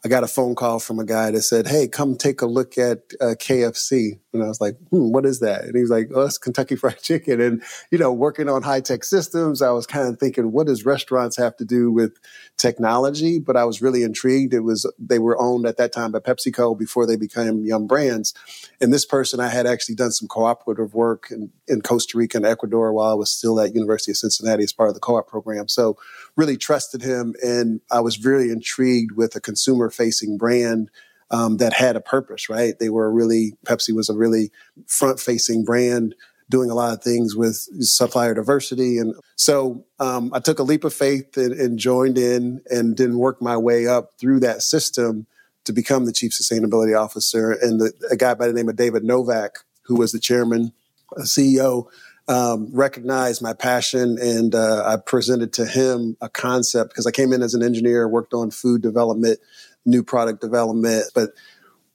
I 0.08 0.10
got 0.10 0.24
a 0.24 0.28
phone 0.28 0.56
call 0.56 0.80
from 0.80 1.00
a 1.00 1.06
guy 1.06 1.32
that 1.32 1.42
said, 1.42 1.68
Hey, 1.68 1.86
come 1.86 2.16
take 2.16 2.42
a 2.42 2.46
look 2.46 2.78
at 2.78 3.00
uh, 3.20 3.36
KFC. 3.38 4.20
And 4.38 4.46
I 4.46 4.48
was 4.48 4.62
like, 4.62 4.78
hmm, 4.90 5.12
what 5.12 5.26
is 5.26 5.42
that? 5.42 5.66
And 5.66 5.76
he 5.76 5.82
was 5.82 5.90
like, 5.90 6.10
oh, 6.14 6.22
it's 6.22 6.38
Kentucky 6.38 6.76
Fried 6.78 7.02
Chicken. 7.02 7.42
And, 7.42 7.64
you 7.92 7.98
know, 7.98 8.14
working 8.14 8.48
on 8.48 8.62
high 8.62 8.80
tech 8.80 9.04
systems, 9.04 9.62
I 9.62 9.72
was 9.72 9.86
kind 9.86 10.08
of 10.08 10.20
thinking, 10.20 10.52
what 10.52 10.68
does 10.68 10.86
restaurants 10.86 11.36
have 11.38 11.58
to 11.58 11.66
do 11.66 11.92
with 11.92 12.18
technology? 12.56 13.40
But 13.40 13.58
I 13.58 13.66
was 13.66 13.82
really 13.82 14.04
intrigued. 14.04 14.54
It 14.54 14.62
was, 14.62 14.90
they 14.98 15.20
were 15.20 15.40
owned 15.42 15.66
at 15.66 15.78
that 15.78 15.92
time 15.92 16.12
by 16.12 16.20
PepsiCo 16.20 16.78
before 16.78 17.06
they 17.06 17.18
became 17.18 17.66
Yum 17.66 17.88
Brands. 17.88 18.34
And 18.80 18.94
this 18.94 19.06
person, 19.06 19.40
I 19.40 19.50
had 19.50 19.66
actually 19.66 19.96
done 19.96 20.12
some 20.12 20.28
cooperative 20.28 20.94
work 20.94 21.28
in, 21.32 21.52
in 21.68 21.82
Costa 21.82 22.18
Rica 22.18 22.38
and 22.38 22.46
Ecuador 22.46 22.94
while 22.94 23.12
I 23.12 23.16
was 23.16 23.30
still 23.30 23.60
at 23.60 23.76
University 23.76 24.12
of 24.12 24.18
Cincinnati 24.18 24.64
as 24.64 24.72
part 24.72 24.90
of 24.90 24.94
the 24.94 25.02
co-op 25.02 25.28
program. 25.28 25.68
So 25.68 25.98
really 26.38 26.56
trusted 26.56 27.02
him. 27.02 27.34
And 27.42 27.82
I 27.92 28.00
was 28.00 28.24
really 28.24 28.52
intrigued 28.52 29.14
with 29.14 29.36
a 29.36 29.42
consumer 29.42 29.90
facing 29.90 30.38
brand 30.38 30.90
um, 31.32 31.58
that 31.58 31.74
had 31.74 31.96
a 31.96 32.02
purpose, 32.02 32.48
right? 32.48 32.78
They 32.80 32.90
were 32.90 33.12
really, 33.12 33.56
Pepsi 33.66 33.94
was 33.94 34.08
a 34.08 34.16
really 34.16 34.52
front 34.88 35.20
facing 35.20 35.66
brand 35.66 36.16
doing 36.50 36.70
a 36.70 36.76
lot 36.76 36.94
of 36.94 37.04
things 37.04 37.36
with 37.36 37.56
supplier 37.82 38.34
diversity. 38.34 38.98
And 38.98 39.14
so 39.36 39.86
um, 40.00 40.32
I 40.34 40.40
took 40.40 40.60
a 40.60 40.64
leap 40.64 40.86
of 40.86 40.94
faith 40.94 41.36
and, 41.36 41.52
and, 41.52 41.78
joined 41.78 42.18
in 42.18 42.62
and 42.70 42.96
then 42.96 43.18
worked 43.18 43.42
my 43.42 43.58
way 43.58 43.86
up 43.86 44.12
through 44.18 44.40
that 44.42 44.62
system 44.62 45.28
to 45.66 45.74
become 45.74 46.06
the 46.06 46.14
chief 46.14 46.32
sustainability 46.32 46.98
officer. 46.98 47.52
And 47.52 47.82
the, 47.82 47.92
a 48.10 48.16
guy 48.16 48.34
by 48.34 48.48
the 48.48 48.54
name 48.54 48.70
of 48.70 48.78
David 48.78 49.04
Novak, 49.04 49.60
who 49.84 49.96
was 49.96 50.14
the 50.14 50.20
chairman, 50.20 50.72
CEO, 51.20 51.88
um, 52.28 52.70
recognized 52.74 53.42
my 53.42 53.54
passion 53.54 54.18
and 54.20 54.54
uh, 54.54 54.84
I 54.86 54.98
presented 54.98 55.54
to 55.54 55.66
him 55.66 56.18
a 56.22 56.30
concept 56.30 56.90
because 56.90 57.08
I 57.08 57.12
came 57.12 57.32
in 57.32 57.42
as 57.42 57.54
an 57.54 57.64
engineer, 57.64 58.08
worked 58.08 58.34
on 58.34 58.52
food 58.52 58.82
development, 58.82 59.40
new 59.86 60.04
product 60.04 60.42
development. 60.42 61.06
But 61.16 61.32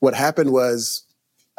what 0.01 0.15
happened 0.15 0.53
was 0.53 1.05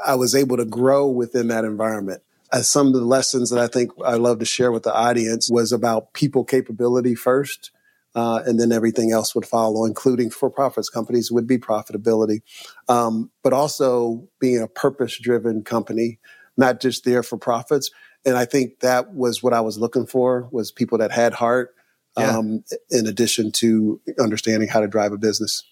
I 0.04 0.16
was 0.16 0.34
able 0.36 0.58
to 0.58 0.66
grow 0.66 1.08
within 1.08 1.48
that 1.50 1.66
environment. 1.66 2.24
As 2.52 2.70
some 2.70 2.88
of 2.88 2.94
the 2.94 3.02
lessons 3.02 3.50
that 3.50 3.60
I 3.60 3.68
think 3.68 3.92
I 4.04 4.16
love 4.16 4.40
to 4.40 4.46
share 4.46 4.72
with 4.72 4.84
the 4.84 4.94
audience 4.94 5.50
was 5.50 5.72
about 5.72 6.14
people 6.14 6.44
capability 6.44 7.16
first, 7.16 7.72
uh, 8.16 8.42
and 8.46 8.60
then 8.60 8.72
everything 8.72 9.12
else 9.12 9.34
would 9.34 9.46
follow, 9.46 9.86
including 9.86 10.30
for 10.30 10.50
profits 10.50 10.90
companies 10.90 11.32
would 11.32 11.48
be 11.48 11.58
profitability, 11.58 12.42
um, 12.88 13.32
but 13.44 13.54
also 13.54 14.28
being 14.40 14.62
a 14.62 14.68
purpose 14.68 15.18
driven 15.18 15.64
company, 15.64 16.20
not 16.58 16.80
just 16.80 17.06
there 17.06 17.24
for 17.24 17.38
profits. 17.38 17.90
And 18.26 18.38
I 18.38 18.46
think 18.46 18.80
that 18.80 19.14
was 19.14 19.44
what 19.44 19.54
I 19.54 19.62
was 19.62 19.78
looking 19.78 20.06
for 20.06 20.48
was 20.52 20.72
people 20.72 20.98
that 21.00 21.12
had 21.12 21.34
heart, 21.34 21.76
yeah. 22.18 22.38
um, 22.38 22.64
in 22.90 23.06
addition 23.06 23.52
to 23.54 24.00
understanding 24.20 24.70
how 24.70 24.80
to 24.80 24.88
drive 24.88 25.12
a 25.12 25.18
business. 25.18 25.64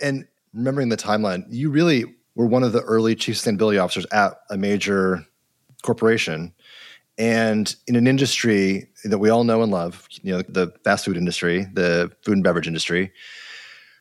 And 0.00 0.26
remembering 0.54 0.88
the 0.88 0.96
timeline, 0.96 1.44
you 1.48 1.70
really 1.70 2.04
were 2.34 2.46
one 2.46 2.62
of 2.62 2.72
the 2.72 2.82
early 2.82 3.14
chief 3.14 3.36
sustainability 3.36 3.82
officers 3.82 4.06
at 4.12 4.34
a 4.50 4.56
major 4.56 5.26
corporation 5.82 6.52
and 7.18 7.74
in 7.86 7.96
an 7.96 8.06
industry 8.06 8.88
that 9.04 9.18
we 9.18 9.30
all 9.30 9.44
know 9.44 9.62
and 9.62 9.72
love, 9.72 10.06
you 10.22 10.32
know, 10.32 10.42
the 10.48 10.72
fast 10.84 11.06
food 11.06 11.16
industry, 11.16 11.66
the 11.72 12.10
food 12.22 12.34
and 12.34 12.44
beverage 12.44 12.66
industry, 12.66 13.12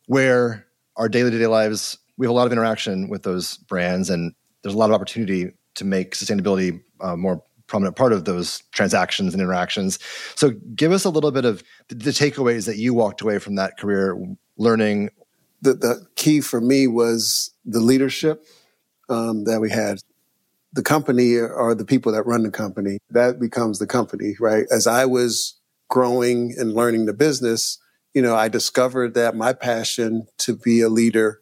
where 0.08 0.66
our 0.98 1.08
daily 1.08 1.32
to 1.32 1.38
day 1.38 1.48
lives, 1.48 1.98
we 2.18 2.26
have 2.26 2.32
a 2.32 2.34
lot 2.34 2.46
of 2.46 2.52
interaction 2.52 3.08
with 3.08 3.24
those 3.24 3.58
brands 3.58 4.10
and 4.10 4.34
there's 4.62 4.76
a 4.76 4.78
lot 4.78 4.90
of 4.90 4.96
opportunity 4.96 5.52
to 5.76 5.86
make 5.86 6.16
sustainability 6.16 6.82
uh, 7.02 7.16
more 7.16 7.44
prominent 7.68 7.96
part 7.96 8.14
of 8.14 8.26
those 8.26 8.62
transactions 8.72 9.34
and 9.34 9.42
interactions. 9.42 10.00
So, 10.36 10.52
give 10.76 10.92
us 10.92 11.06
a 11.06 11.10
little 11.10 11.32
bit 11.32 11.46
of 11.46 11.64
the 11.90 12.12
takeaways 12.12 12.66
that 12.66 12.78
you 12.78 12.94
walked 12.94 13.22
away 13.22 13.40
from 13.40 13.56
that 13.56 13.78
career 13.78 14.18
learning. 14.58 15.10
The, 15.62 15.74
the 15.74 16.08
key 16.16 16.42
for 16.42 16.62
me 16.62 16.88
was 16.88 17.52
the 17.66 17.80
leadership 17.80 18.46
um, 19.10 19.46
that 19.46 19.60
we 19.60 19.70
had. 19.70 20.00
The 20.74 20.84
company 20.84 21.38
or 21.38 21.74
the 21.74 21.86
people 21.86 22.12
that 22.12 22.24
run 22.24 22.44
the 22.44 22.52
company. 22.52 23.00
That 23.10 23.40
becomes 23.40 23.80
the 23.80 23.88
company, 23.88 24.36
right? 24.40 24.66
As 24.70 24.88
I 24.88 25.06
was 25.06 25.58
growing 25.90 26.54
and 26.58 26.74
learning 26.74 27.06
the 27.06 27.14
business, 27.14 27.80
you 28.14 28.22
know, 28.22 28.36
I 28.36 28.50
discovered 28.50 29.14
that 29.14 29.36
my 29.36 29.54
passion 29.54 30.28
to 30.40 30.56
be 30.56 30.82
a 30.82 30.90
leader 30.90 31.42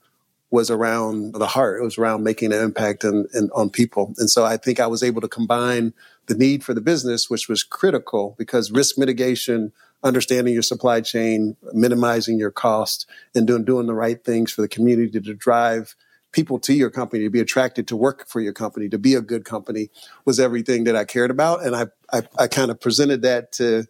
was 0.54 0.70
around 0.70 1.34
the 1.34 1.48
heart. 1.48 1.82
It 1.82 1.84
was 1.84 1.98
around 1.98 2.24
making 2.24 2.54
an 2.54 2.64
impact 2.64 3.04
in, 3.04 3.26
on 3.56 3.72
people. 3.72 4.14
And 4.20 4.30
so 4.30 4.46
I 4.46 4.56
think 4.56 4.80
I 4.80 4.86
was 4.86 5.02
able 5.02 5.20
to 5.22 5.28
combine 5.28 5.96
the 6.28 6.36
need 6.36 6.64
for 6.64 6.76
the 6.76 6.80
business, 6.80 7.28
which 7.28 7.50
was 7.50 7.64
critical 7.64 8.36
because 8.38 8.70
risk 8.70 8.96
mitigation, 8.96 9.74
understanding 10.04 10.54
your 10.54 10.62
supply 10.62 11.02
chain, 11.02 11.58
minimizing 11.74 12.38
your 12.38 12.52
cost, 12.52 13.10
and 13.34 13.48
doing, 13.48 13.66
doing 13.66 13.88
the 13.88 13.96
right 13.96 14.24
things 14.24 14.52
for 14.52 14.62
the 14.62 14.68
community 14.68 15.20
to 15.20 15.34
drive 15.34 15.96
people 16.32 16.60
to 16.60 16.74
your 16.76 16.92
company, 16.92 17.24
to 17.24 17.32
be 17.32 17.40
attracted 17.40 17.88
to 17.88 17.96
work 17.96 18.28
for 18.28 18.40
your 18.40 18.54
company, 18.54 18.88
to 18.90 19.00
be 19.00 19.16
a 19.16 19.22
good 19.22 19.46
company 19.46 19.90
was 20.24 20.40
everything 20.40 20.84
that 20.84 20.96
I 20.96 21.04
cared 21.04 21.32
about. 21.32 21.66
And 21.66 21.76
I, 21.76 21.88
I, 22.12 22.22
I 22.38 22.48
kind 22.48 22.70
of 22.70 22.80
presented 22.80 23.24
that 23.24 23.54
to 23.54 23.86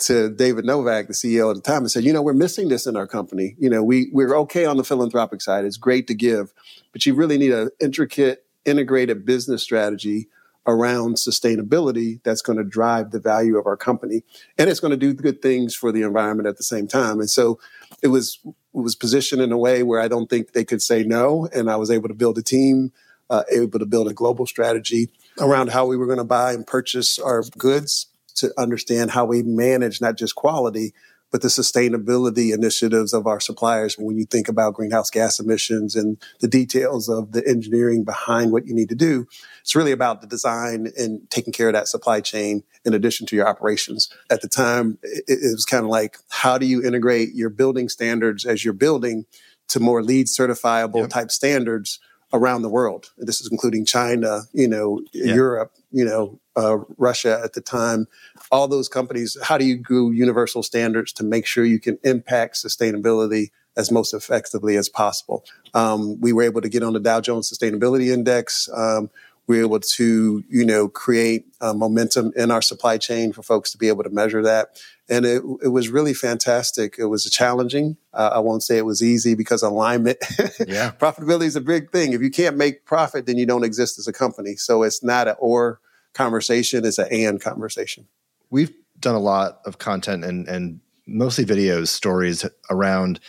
to 0.00 0.30
David 0.30 0.64
Novak, 0.64 1.06
the 1.06 1.12
CEO 1.12 1.50
at 1.50 1.56
the 1.56 1.62
time, 1.62 1.78
and 1.78 1.90
said, 1.90 2.04
you 2.04 2.12
know, 2.12 2.22
we're 2.22 2.32
missing 2.32 2.68
this 2.68 2.86
in 2.86 2.96
our 2.96 3.06
company. 3.06 3.54
You 3.58 3.70
know, 3.70 3.82
we 3.82 4.10
we're 4.12 4.36
okay 4.38 4.64
on 4.64 4.76
the 4.76 4.84
philanthropic 4.84 5.40
side. 5.40 5.64
It's 5.64 5.76
great 5.76 6.06
to 6.08 6.14
give, 6.14 6.52
but 6.92 7.06
you 7.06 7.14
really 7.14 7.38
need 7.38 7.52
an 7.52 7.70
intricate, 7.80 8.44
integrated 8.64 9.24
business 9.24 9.62
strategy 9.62 10.28
around 10.66 11.16
sustainability 11.16 12.22
that's 12.22 12.42
going 12.42 12.58
to 12.58 12.64
drive 12.64 13.10
the 13.10 13.20
value 13.20 13.58
of 13.58 13.66
our 13.66 13.76
company 13.76 14.22
and 14.58 14.70
it's 14.70 14.80
going 14.80 14.90
to 14.90 14.96
do 14.96 15.12
good 15.12 15.42
things 15.42 15.74
for 15.74 15.92
the 15.92 16.02
environment 16.02 16.48
at 16.48 16.56
the 16.56 16.62
same 16.62 16.88
time 16.88 17.20
and 17.20 17.28
so 17.28 17.58
it 18.02 18.08
was 18.08 18.38
it 18.44 18.54
was 18.72 18.96
positioned 18.96 19.42
in 19.42 19.52
a 19.52 19.58
way 19.58 19.82
where 19.82 20.00
i 20.00 20.08
don't 20.08 20.30
think 20.30 20.52
they 20.52 20.64
could 20.64 20.80
say 20.80 21.02
no 21.02 21.46
and 21.54 21.70
i 21.70 21.76
was 21.76 21.90
able 21.90 22.08
to 22.08 22.14
build 22.14 22.38
a 22.38 22.42
team 22.42 22.90
uh, 23.30 23.42
able 23.52 23.78
to 23.78 23.86
build 23.86 24.08
a 24.08 24.14
global 24.14 24.46
strategy 24.46 25.10
around 25.40 25.70
how 25.70 25.86
we 25.86 25.96
were 25.96 26.06
going 26.06 26.18
to 26.18 26.24
buy 26.24 26.52
and 26.52 26.66
purchase 26.66 27.18
our 27.18 27.42
goods 27.58 28.06
to 28.36 28.52
understand 28.58 29.10
how 29.10 29.24
we 29.24 29.42
manage 29.42 30.00
not 30.00 30.16
just 30.16 30.34
quality, 30.34 30.92
but 31.30 31.42
the 31.42 31.48
sustainability 31.48 32.54
initiatives 32.54 33.12
of 33.12 33.26
our 33.26 33.40
suppliers. 33.40 33.96
When 33.98 34.16
you 34.16 34.24
think 34.24 34.48
about 34.48 34.74
greenhouse 34.74 35.10
gas 35.10 35.40
emissions 35.40 35.96
and 35.96 36.16
the 36.40 36.46
details 36.46 37.08
of 37.08 37.32
the 37.32 37.44
engineering 37.44 38.04
behind 38.04 38.52
what 38.52 38.66
you 38.66 38.74
need 38.74 38.88
to 38.90 38.94
do, 38.94 39.26
it's 39.60 39.74
really 39.74 39.90
about 39.90 40.20
the 40.20 40.28
design 40.28 40.92
and 40.96 41.28
taking 41.30 41.52
care 41.52 41.68
of 41.68 41.74
that 41.74 41.88
supply 41.88 42.20
chain 42.20 42.62
in 42.84 42.94
addition 42.94 43.26
to 43.26 43.36
your 43.36 43.48
operations. 43.48 44.08
At 44.30 44.42
the 44.42 44.48
time, 44.48 44.98
it, 45.02 45.24
it 45.26 45.52
was 45.52 45.64
kind 45.64 45.82
of 45.82 45.90
like, 45.90 46.18
how 46.28 46.56
do 46.56 46.66
you 46.66 46.84
integrate 46.84 47.34
your 47.34 47.50
building 47.50 47.88
standards 47.88 48.44
as 48.46 48.64
you're 48.64 48.72
building 48.72 49.26
to 49.68 49.80
more 49.80 50.04
LEED 50.04 50.26
certifiable 50.26 51.00
yep. 51.00 51.10
type 51.10 51.30
standards 51.32 51.98
around 52.32 52.62
the 52.62 52.68
world. 52.68 53.12
This 53.16 53.40
is 53.40 53.48
including 53.50 53.86
China, 53.86 54.42
you 54.52 54.68
know, 54.68 55.02
yeah. 55.12 55.34
Europe, 55.34 55.72
you 55.94 56.04
know, 56.04 56.40
uh, 56.56 56.78
Russia 56.98 57.40
at 57.42 57.52
the 57.52 57.60
time. 57.60 58.06
All 58.50 58.66
those 58.66 58.88
companies. 58.88 59.36
How 59.42 59.56
do 59.56 59.64
you 59.64 59.80
do 59.88 60.10
universal 60.12 60.62
standards 60.62 61.12
to 61.14 61.24
make 61.24 61.46
sure 61.46 61.64
you 61.64 61.78
can 61.78 61.98
impact 62.02 62.56
sustainability 62.56 63.50
as 63.76 63.92
most 63.92 64.12
effectively 64.12 64.76
as 64.76 64.88
possible? 64.88 65.44
Um, 65.72 66.20
we 66.20 66.32
were 66.32 66.42
able 66.42 66.60
to 66.60 66.68
get 66.68 66.82
on 66.82 66.92
the 66.92 67.00
Dow 67.00 67.20
Jones 67.20 67.50
Sustainability 67.50 68.12
Index. 68.12 68.68
Um, 68.74 69.08
were 69.46 69.60
able 69.60 69.80
to, 69.80 70.42
you 70.48 70.64
know, 70.64 70.88
create 70.88 71.46
uh, 71.60 71.74
momentum 71.74 72.32
in 72.36 72.50
our 72.50 72.62
supply 72.62 72.96
chain 72.96 73.32
for 73.32 73.42
folks 73.42 73.70
to 73.72 73.78
be 73.78 73.88
able 73.88 74.02
to 74.02 74.10
measure 74.10 74.42
that. 74.42 74.80
And 75.08 75.26
it, 75.26 75.42
it 75.62 75.68
was 75.68 75.88
really 75.88 76.14
fantastic. 76.14 76.96
It 76.98 77.06
was 77.06 77.24
challenging. 77.24 77.98
Uh, 78.14 78.30
I 78.34 78.38
won't 78.38 78.62
say 78.62 78.78
it 78.78 78.86
was 78.86 79.02
easy 79.02 79.34
because 79.34 79.62
alignment, 79.62 80.18
yeah. 80.66 80.92
profitability 80.92 81.44
is 81.44 81.56
a 81.56 81.60
big 81.60 81.90
thing. 81.90 82.14
If 82.14 82.22
you 82.22 82.30
can't 82.30 82.56
make 82.56 82.86
profit, 82.86 83.26
then 83.26 83.36
you 83.36 83.44
don't 83.44 83.64
exist 83.64 83.98
as 83.98 84.08
a 84.08 84.12
company. 84.12 84.56
So 84.56 84.82
it's 84.82 85.02
not 85.02 85.28
an 85.28 85.36
or 85.38 85.80
conversation, 86.14 86.86
it's 86.86 86.98
an 86.98 87.08
and 87.10 87.40
conversation. 87.40 88.06
We've 88.50 88.72
done 88.98 89.14
a 89.14 89.20
lot 89.20 89.60
of 89.66 89.78
content 89.78 90.24
and, 90.24 90.48
and 90.48 90.80
mostly 91.06 91.44
videos, 91.44 91.88
stories 91.88 92.46
around 92.70 93.20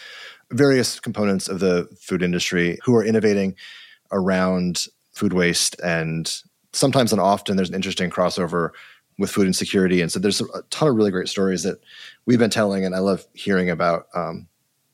various 0.51 1.00
components 1.00 1.50
of 1.50 1.60
the 1.60 1.89
food 2.00 2.22
industry 2.22 2.79
who 2.84 2.95
are 2.95 3.03
innovating 3.03 3.55
around 4.12 4.86
food 5.15 5.34
waste 5.34 5.79
and 5.81 6.41
sometimes 6.74 7.12
and 7.12 7.22
often 7.22 7.55
there's 7.55 7.69
an 7.69 7.75
interesting 7.75 8.10
crossover 8.10 8.72
with 9.17 9.31
food 9.31 9.48
insecurity. 9.48 10.01
And 10.01 10.12
so 10.12 10.19
there's 10.19 10.41
a 10.41 10.62
ton 10.69 10.89
of 10.89 10.95
really 10.95 11.12
great 11.12 11.29
stories 11.29 11.63
that 11.63 11.79
we've 12.25 12.39
been 12.39 12.50
telling 12.50 12.86
and 12.86 12.95
i 12.95 13.00
love 13.00 13.25
hearing 13.34 13.69
about 13.69 14.07
um, 14.13 14.48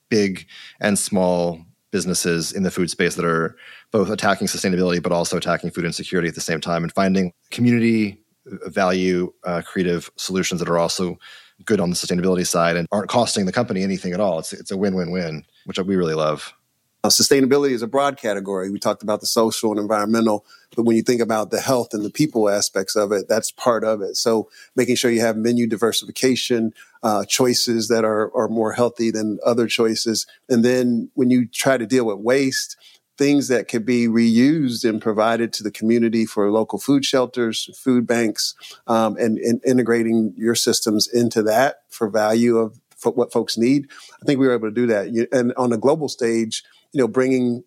big 0.10 0.46
and 0.80 0.98
small 0.98 1.60
businesses 1.92 2.52
in 2.52 2.64
the 2.64 2.72
food 2.72 2.90
space 2.90 3.16
that 3.16 3.26
are 3.26 3.56
both 3.92 4.10
attacking 4.10 4.48
sustainability 4.48 5.02
but 5.02 5.12
also 5.12 5.38
attacking 5.38 5.72
food 5.72 5.86
insecurity 5.86 6.30
at 6.30 6.36
the 6.36 6.42
same 6.42 6.62
time 6.62 6.84
and 6.84 6.94
finding 6.94 7.34
community 7.50 8.22
uh, 8.52 8.70
value 8.70 9.32
uh, 9.44 9.62
creative 9.66 10.10
solutions 10.16 10.60
that 10.60 10.70
are 10.70 10.78
also 10.78 11.18
good 11.66 11.80
on 11.80 11.90
the 11.90 11.96
sustainability 11.96 12.46
side 12.46 12.76
and 12.76 12.88
aren't 12.92 13.10
costing 13.10 13.46
the 13.46 13.52
company 13.52 13.84
anything 13.84 14.14
at 14.14 14.20
all. 14.20 14.40
It's, 14.40 14.52
it's 14.52 14.72
a 14.72 14.78
win-win-win 14.78 15.46
which 15.66 15.78
we 15.80 15.96
really 15.96 16.16
love 16.16 16.54
uh, 17.04 17.10
sustainability 17.10 17.72
is 17.72 17.82
a 17.82 17.88
broad 17.88 18.18
category. 18.18 18.70
We 18.70 18.80
talked 18.80 19.02
about 19.02 19.22
the 19.22 19.26
social 19.26 19.72
and 19.72 19.80
environmental, 19.80 20.46
but 20.76 20.84
when 20.84 20.96
you 20.96 21.02
think 21.02 21.22
about 21.22 21.50
the 21.50 21.60
health 21.60 21.90
and 21.94 22.06
the 22.06 22.12
people 22.12 22.50
aspects 22.50 22.96
of 22.96 23.12
it, 23.12 23.28
that's 23.28 23.52
part 23.52 23.84
of 23.84 24.02
it. 24.02 24.18
So 24.18 24.50
making 24.76 24.98
sure 24.98 25.10
you 25.10 25.22
have 25.22 25.36
menu 25.36 25.66
diversification, 25.66 26.74
uh, 27.02 27.26
choices 27.26 27.88
that 27.88 28.06
are, 28.06 28.36
are 28.36 28.48
more 28.48 28.74
healthy 28.74 29.10
than 29.10 29.40
other 29.44 29.68
choices. 29.68 30.28
And 30.48 30.64
then 30.64 31.10
when 31.16 31.32
you 31.32 31.48
try 31.48 31.78
to 31.78 31.88
deal 31.88 32.06
with 32.06 32.18
waste, 32.18 32.78
things 33.18 33.48
that 33.48 33.68
could 33.68 33.86
be 33.86 34.08
reused 34.08 34.88
and 34.88 35.02
provided 35.02 35.54
to 35.54 35.64
the 35.64 35.72
community 35.72 36.26
for 36.26 36.52
local 36.52 36.80
food 36.80 37.04
shelters, 37.04 37.70
food 37.78 38.08
banks, 38.08 38.56
um, 38.88 39.18
and, 39.18 39.38
and 39.40 39.62
integrating 39.66 40.34
your 40.38 40.56
systems 40.56 41.08
into 41.08 41.44
that 41.44 41.78
for 41.90 42.10
value 42.10 42.58
of 42.58 42.80
for 42.98 43.12
what 43.12 43.34
folks 43.34 43.58
need. 43.58 43.90
I 44.22 44.26
think 44.26 44.40
we 44.40 44.48
were 44.48 44.54
able 44.54 44.70
to 44.70 44.74
do 44.74 44.86
that. 44.88 45.08
And 45.32 45.54
on 45.58 45.74
a 45.74 45.78
global 45.78 46.08
stage, 46.08 46.64
you 46.94 47.00
know, 47.00 47.08
bringing 47.08 47.64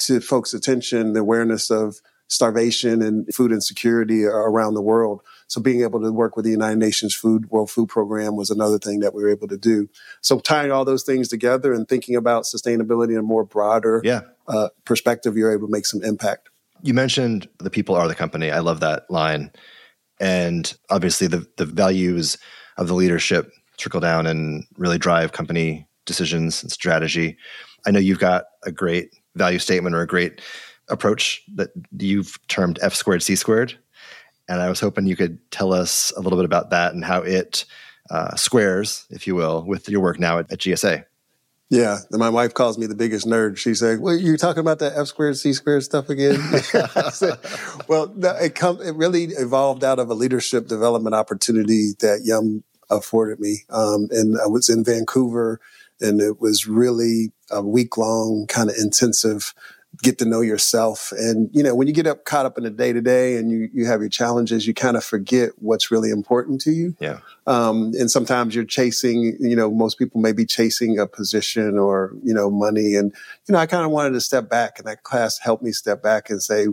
to 0.00 0.20
folks' 0.20 0.54
attention 0.54 1.12
the 1.12 1.20
awareness 1.20 1.70
of 1.70 2.00
starvation 2.28 3.02
and 3.02 3.26
food 3.34 3.50
insecurity 3.50 4.24
around 4.24 4.74
the 4.74 4.82
world. 4.82 5.22
So 5.46 5.60
being 5.60 5.82
able 5.82 6.00
to 6.02 6.12
work 6.12 6.36
with 6.36 6.44
the 6.44 6.50
United 6.50 6.78
Nations 6.78 7.14
Food 7.14 7.50
World 7.50 7.70
Food 7.70 7.88
Program 7.88 8.36
was 8.36 8.50
another 8.50 8.78
thing 8.78 9.00
that 9.00 9.14
we 9.14 9.22
were 9.22 9.30
able 9.30 9.48
to 9.48 9.56
do. 9.56 9.88
So 10.20 10.38
tying 10.38 10.70
all 10.70 10.84
those 10.84 11.04
things 11.04 11.28
together 11.28 11.72
and 11.72 11.88
thinking 11.88 12.16
about 12.16 12.44
sustainability 12.44 13.12
in 13.12 13.18
a 13.18 13.22
more 13.22 13.44
broader 13.44 14.02
yeah. 14.04 14.20
uh, 14.46 14.68
perspective, 14.84 15.36
you're 15.36 15.52
able 15.52 15.68
to 15.68 15.72
make 15.72 15.86
some 15.86 16.04
impact. 16.04 16.50
You 16.82 16.92
mentioned 16.92 17.48
the 17.58 17.70
people 17.70 17.94
are 17.94 18.06
the 18.06 18.14
company. 18.14 18.50
I 18.50 18.60
love 18.60 18.80
that 18.80 19.10
line. 19.10 19.50
And 20.20 20.72
obviously 20.90 21.28
the 21.28 21.46
the 21.56 21.64
values 21.64 22.36
of 22.76 22.88
the 22.88 22.94
leadership 22.94 23.50
trickle 23.78 24.00
down 24.00 24.26
and 24.26 24.64
really 24.76 24.98
drive 24.98 25.32
company 25.32 25.88
decisions 26.04 26.62
and 26.62 26.70
strategy. 26.70 27.36
I 27.86 27.90
know 27.90 27.98
you've 27.98 28.18
got 28.18 28.44
a 28.64 28.72
great 28.72 29.10
value 29.34 29.58
statement 29.58 29.94
or 29.94 30.02
a 30.02 30.06
great 30.06 30.40
approach 30.88 31.42
that 31.54 31.70
you've 31.98 32.38
termed 32.48 32.78
F 32.82 32.94
squared 32.94 33.22
C 33.22 33.36
squared. 33.36 33.78
And 34.48 34.60
I 34.60 34.68
was 34.68 34.80
hoping 34.80 35.06
you 35.06 35.16
could 35.16 35.38
tell 35.50 35.72
us 35.72 36.12
a 36.16 36.20
little 36.20 36.38
bit 36.38 36.46
about 36.46 36.70
that 36.70 36.94
and 36.94 37.04
how 37.04 37.22
it 37.22 37.64
uh, 38.10 38.34
squares, 38.36 39.04
if 39.10 39.26
you 39.26 39.34
will, 39.34 39.62
with 39.62 39.88
your 39.88 40.00
work 40.00 40.18
now 40.18 40.38
at, 40.38 40.50
at 40.50 40.60
GSA. 40.60 41.04
Yeah, 41.70 41.98
my 42.10 42.30
wife 42.30 42.54
calls 42.54 42.78
me 42.78 42.86
the 42.86 42.94
biggest 42.94 43.26
nerd. 43.26 43.58
She's 43.58 43.82
like, 43.82 44.00
"Well, 44.00 44.16
you're 44.16 44.38
talking 44.38 44.60
about 44.60 44.78
that 44.78 44.96
F 44.96 45.08
squared, 45.08 45.36
C 45.36 45.52
squared 45.52 45.82
stuff 45.82 46.08
again." 46.08 46.40
said, 47.12 47.38
well, 47.88 48.10
it 48.40 48.54
come 48.54 48.80
it 48.80 48.94
really 48.94 49.24
evolved 49.24 49.84
out 49.84 49.98
of 49.98 50.08
a 50.08 50.14
leadership 50.14 50.66
development 50.66 51.14
opportunity 51.14 51.90
that 52.00 52.22
Yum 52.24 52.64
afforded 52.88 53.38
me, 53.38 53.64
um, 53.68 54.08
and 54.10 54.38
I 54.42 54.46
was 54.46 54.70
in 54.70 54.82
Vancouver 54.82 55.60
and 56.00 56.20
it 56.20 56.40
was 56.40 56.66
really 56.66 57.32
a 57.50 57.62
week 57.62 57.96
long 57.96 58.46
kind 58.46 58.70
of 58.70 58.76
intensive 58.76 59.54
get 60.02 60.18
to 60.18 60.24
know 60.24 60.40
yourself. 60.40 61.12
And, 61.12 61.50
you 61.52 61.62
know, 61.62 61.74
when 61.74 61.88
you 61.88 61.94
get 61.94 62.06
up 62.06 62.24
caught 62.24 62.46
up 62.46 62.56
in 62.56 62.64
the 62.64 62.70
day 62.70 62.92
to 62.92 63.00
day 63.00 63.36
and 63.36 63.50
you, 63.50 63.68
you 63.72 63.86
have 63.86 64.00
your 64.00 64.08
challenges, 64.08 64.66
you 64.66 64.74
kind 64.74 64.96
of 64.96 65.02
forget 65.02 65.50
what's 65.56 65.90
really 65.90 66.10
important 66.10 66.60
to 66.62 66.70
you. 66.70 66.94
Yeah. 67.00 67.18
Um, 67.46 67.92
and 67.98 68.10
sometimes 68.10 68.54
you're 68.54 68.64
chasing, 68.64 69.36
you 69.40 69.56
know, 69.56 69.70
most 69.70 69.98
people 69.98 70.20
may 70.20 70.32
be 70.32 70.46
chasing 70.46 70.98
a 70.98 71.06
position 71.06 71.78
or, 71.78 72.12
you 72.22 72.32
know, 72.32 72.50
money. 72.50 72.94
And, 72.94 73.12
you 73.46 73.52
know, 73.52 73.58
I 73.58 73.66
kind 73.66 73.84
of 73.84 73.90
wanted 73.90 74.12
to 74.12 74.20
step 74.20 74.48
back 74.48 74.78
and 74.78 74.86
that 74.86 75.02
class 75.02 75.38
helped 75.38 75.64
me 75.64 75.72
step 75.72 76.02
back 76.02 76.30
and 76.30 76.42
say, 76.42 76.66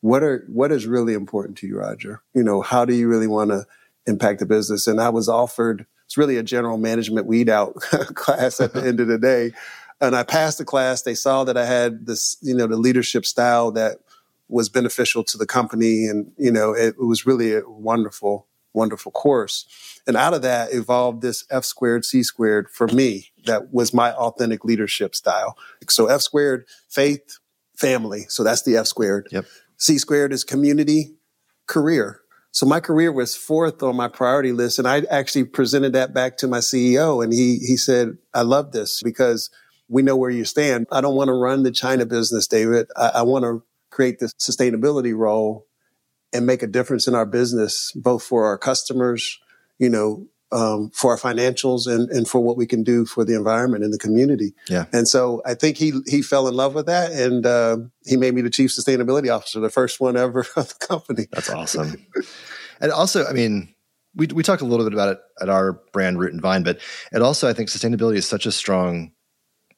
what 0.00 0.22
are, 0.22 0.44
what 0.48 0.70
is 0.70 0.86
really 0.86 1.14
important 1.14 1.56
to 1.58 1.66
you, 1.66 1.78
Roger? 1.78 2.22
You 2.34 2.42
know, 2.42 2.60
how 2.60 2.84
do 2.84 2.94
you 2.94 3.08
really 3.08 3.28
want 3.28 3.50
to 3.50 3.64
impact 4.06 4.40
the 4.40 4.46
business? 4.46 4.86
And 4.86 5.00
I 5.00 5.08
was 5.08 5.28
offered 5.28 5.86
it's 6.04 6.16
really 6.16 6.36
a 6.36 6.42
general 6.42 6.78
management 6.78 7.26
weed 7.26 7.48
out 7.48 7.74
class 8.14 8.60
at 8.60 8.72
the 8.72 8.84
end 8.84 9.00
of 9.00 9.08
the 9.08 9.18
day. 9.18 9.50
And 10.00 10.14
I 10.14 10.22
passed 10.22 10.58
the 10.58 10.64
class. 10.64 11.02
They 11.02 11.14
saw 11.14 11.44
that 11.44 11.56
I 11.56 11.64
had 11.64 12.06
this, 12.06 12.36
you 12.42 12.54
know, 12.54 12.66
the 12.66 12.76
leadership 12.76 13.24
style 13.24 13.72
that 13.72 13.98
was 14.48 14.68
beneficial 14.68 15.24
to 15.24 15.38
the 15.38 15.46
company. 15.46 16.06
And, 16.06 16.32
you 16.36 16.50
know, 16.50 16.72
it, 16.72 16.94
it 17.00 17.04
was 17.04 17.26
really 17.26 17.54
a 17.54 17.62
wonderful, 17.66 18.46
wonderful 18.74 19.12
course. 19.12 20.00
And 20.06 20.16
out 20.16 20.34
of 20.34 20.42
that 20.42 20.72
evolved 20.72 21.22
this 21.22 21.44
F 21.50 21.64
squared, 21.64 22.04
C 22.04 22.22
squared 22.22 22.70
for 22.70 22.86
me. 22.88 23.32
That 23.46 23.72
was 23.72 23.94
my 23.94 24.12
authentic 24.12 24.64
leadership 24.64 25.14
style. 25.14 25.56
So 25.88 26.06
F 26.06 26.20
squared, 26.20 26.66
faith, 26.88 27.38
family. 27.74 28.26
So 28.28 28.44
that's 28.44 28.62
the 28.62 28.76
F 28.76 28.86
squared. 28.86 29.28
Yep. 29.30 29.46
C 29.78 29.98
squared 29.98 30.32
is 30.32 30.44
community, 30.44 31.14
career. 31.66 32.20
So 32.52 32.64
my 32.64 32.80
career 32.80 33.12
was 33.12 33.36
fourth 33.36 33.82
on 33.82 33.96
my 33.96 34.08
priority 34.08 34.52
list. 34.52 34.78
And 34.78 34.88
I 34.88 35.02
actually 35.10 35.44
presented 35.44 35.92
that 35.92 36.14
back 36.14 36.38
to 36.38 36.48
my 36.48 36.58
CEO 36.58 37.22
and 37.22 37.32
he, 37.32 37.58
he 37.58 37.76
said, 37.76 38.16
I 38.32 38.42
love 38.42 38.72
this 38.72 39.02
because 39.02 39.50
we 39.88 40.02
know 40.02 40.16
where 40.16 40.30
you 40.30 40.44
stand. 40.44 40.86
I 40.90 41.00
don't 41.00 41.14
want 41.14 41.28
to 41.28 41.34
run 41.34 41.62
the 41.62 41.70
China 41.70 42.06
business, 42.06 42.46
David. 42.46 42.88
I, 42.96 43.08
I 43.16 43.22
want 43.22 43.44
to 43.44 43.62
create 43.90 44.18
this 44.18 44.34
sustainability 44.34 45.16
role 45.16 45.66
and 46.32 46.46
make 46.46 46.62
a 46.62 46.66
difference 46.66 47.06
in 47.06 47.14
our 47.14 47.26
business, 47.26 47.92
both 47.94 48.22
for 48.22 48.46
our 48.46 48.58
customers, 48.58 49.38
you 49.78 49.88
know, 49.88 50.26
um, 50.52 50.90
for 50.90 51.10
our 51.12 51.18
financials 51.18 51.86
and, 51.86 52.08
and 52.10 52.28
for 52.28 52.40
what 52.40 52.56
we 52.56 52.66
can 52.66 52.82
do 52.82 53.04
for 53.04 53.24
the 53.24 53.34
environment 53.34 53.84
and 53.84 53.92
the 53.92 53.98
community. 53.98 54.54
Yeah. 54.68 54.86
And 54.92 55.08
so 55.08 55.42
I 55.44 55.54
think 55.54 55.76
he 55.76 55.92
he 56.06 56.22
fell 56.22 56.46
in 56.46 56.54
love 56.54 56.74
with 56.74 56.86
that, 56.86 57.12
and 57.12 57.44
uh, 57.44 57.78
he 58.04 58.16
made 58.16 58.34
me 58.34 58.42
the 58.42 58.50
chief 58.50 58.70
sustainability 58.70 59.34
officer, 59.34 59.60
the 59.60 59.70
first 59.70 60.00
one 60.00 60.16
ever 60.16 60.40
of 60.56 60.68
the 60.68 60.86
company. 60.86 61.26
That's 61.32 61.50
awesome. 61.50 62.06
and 62.80 62.92
also, 62.92 63.26
I 63.26 63.32
mean, 63.32 63.74
we 64.14 64.26
we 64.28 64.42
talked 64.42 64.62
a 64.62 64.66
little 64.66 64.86
bit 64.86 64.92
about 64.92 65.16
it 65.16 65.18
at 65.40 65.48
our 65.48 65.80
brand 65.92 66.18
Root 66.18 66.32
and 66.32 66.42
Vine, 66.42 66.62
but 66.62 66.80
it 67.12 67.22
also 67.22 67.48
I 67.48 67.52
think 67.52 67.68
sustainability 67.68 68.16
is 68.16 68.28
such 68.28 68.46
a 68.46 68.52
strong 68.52 69.12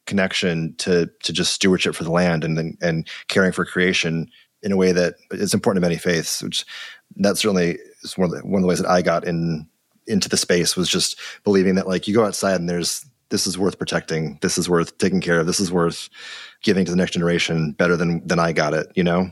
connection 0.09 0.75
to 0.79 1.09
to 1.23 1.33
just 1.33 1.53
stewardship 1.53 1.95
for 1.95 2.05
the 2.05 2.11
land 2.11 2.43
and 2.43 2.77
and 2.81 3.09
caring 3.29 3.53
for 3.53 3.65
creation 3.65 4.29
in 4.63 4.73
a 4.73 4.77
way 4.77 4.91
that 4.91 5.15
is 5.31 5.55
important 5.55 5.83
to 5.83 5.89
many 5.89 5.99
faiths. 5.99 6.43
Which 6.43 6.65
that 7.17 7.39
certainly 7.39 7.79
is 8.03 8.19
one 8.19 8.31
of 8.31 8.37
the, 8.37 8.47
one 8.47 8.57
of 8.57 8.63
the 8.63 8.69
ways 8.69 8.81
that 8.81 8.91
I 8.91 9.03
got 9.03 9.25
in 9.25 9.69
into 10.07 10.29
the 10.29 10.37
space 10.37 10.77
was 10.77 10.89
just 10.89 11.19
believing 11.45 11.75
that 11.77 11.87
like 11.87 12.09
you 12.09 12.15
go 12.15 12.25
outside 12.25 12.59
and 12.59 12.69
there's 12.69 13.05
this 13.31 13.47
is 13.47 13.59
worth 13.59 13.79
protecting, 13.79 14.39
this 14.41 14.57
is 14.57 14.71
worth 14.71 14.97
taking 14.99 15.21
care 15.21 15.39
of, 15.39 15.47
this 15.47 15.61
is 15.61 15.71
worth 15.71 16.09
giving 16.63 16.85
to 16.87 16.91
the 16.91 16.97
next 16.97 17.13
generation 17.13 17.73
better 17.73 17.97
than 17.97 18.27
than 18.27 18.39
I 18.39 18.53
got 18.53 18.75
it, 18.75 18.89
you 18.95 19.05
know? 19.05 19.31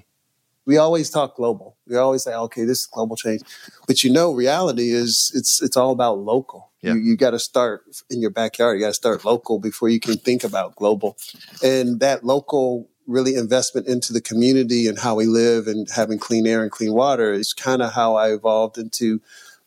We 0.66 0.76
always 0.78 1.10
talk 1.10 1.36
global. 1.36 1.76
We 1.86 1.96
always 1.96 2.24
say, 2.24 2.34
okay, 2.34 2.64
this 2.64 2.80
is 2.80 2.86
global 2.86 3.16
change. 3.16 3.42
But 3.86 4.02
you 4.02 4.12
know, 4.12 4.32
reality 4.32 4.90
is 4.90 5.30
it's 5.34 5.62
it's 5.62 5.76
all 5.76 5.92
about 5.92 6.18
local. 6.18 6.70
Yeah. 6.82 6.94
You, 6.94 7.00
you 7.00 7.16
got 7.16 7.30
to 7.30 7.38
start 7.38 7.84
in 8.10 8.20
your 8.20 8.30
backyard. 8.30 8.76
You 8.76 8.84
got 8.84 8.88
to 8.88 8.94
start 8.94 9.24
local 9.24 9.58
before 9.58 9.88
you 9.88 10.00
can 10.00 10.16
think 10.16 10.44
about 10.44 10.76
global. 10.76 11.16
And 11.62 12.00
that 12.00 12.24
local 12.24 12.88
really 13.06 13.36
investment 13.36 13.86
into 13.86 14.12
the 14.12 14.20
community 14.20 14.88
and 14.88 14.98
how 14.98 15.14
we 15.14 15.26
live 15.26 15.68
and 15.68 15.88
having 15.94 16.18
clean 16.18 16.46
air 16.46 16.62
and 16.62 16.70
clean 16.70 16.92
water 16.92 17.32
is 17.32 17.52
kind 17.52 17.82
of 17.82 17.92
how 17.92 18.16
I 18.16 18.32
evolved 18.32 18.78
into 18.78 19.20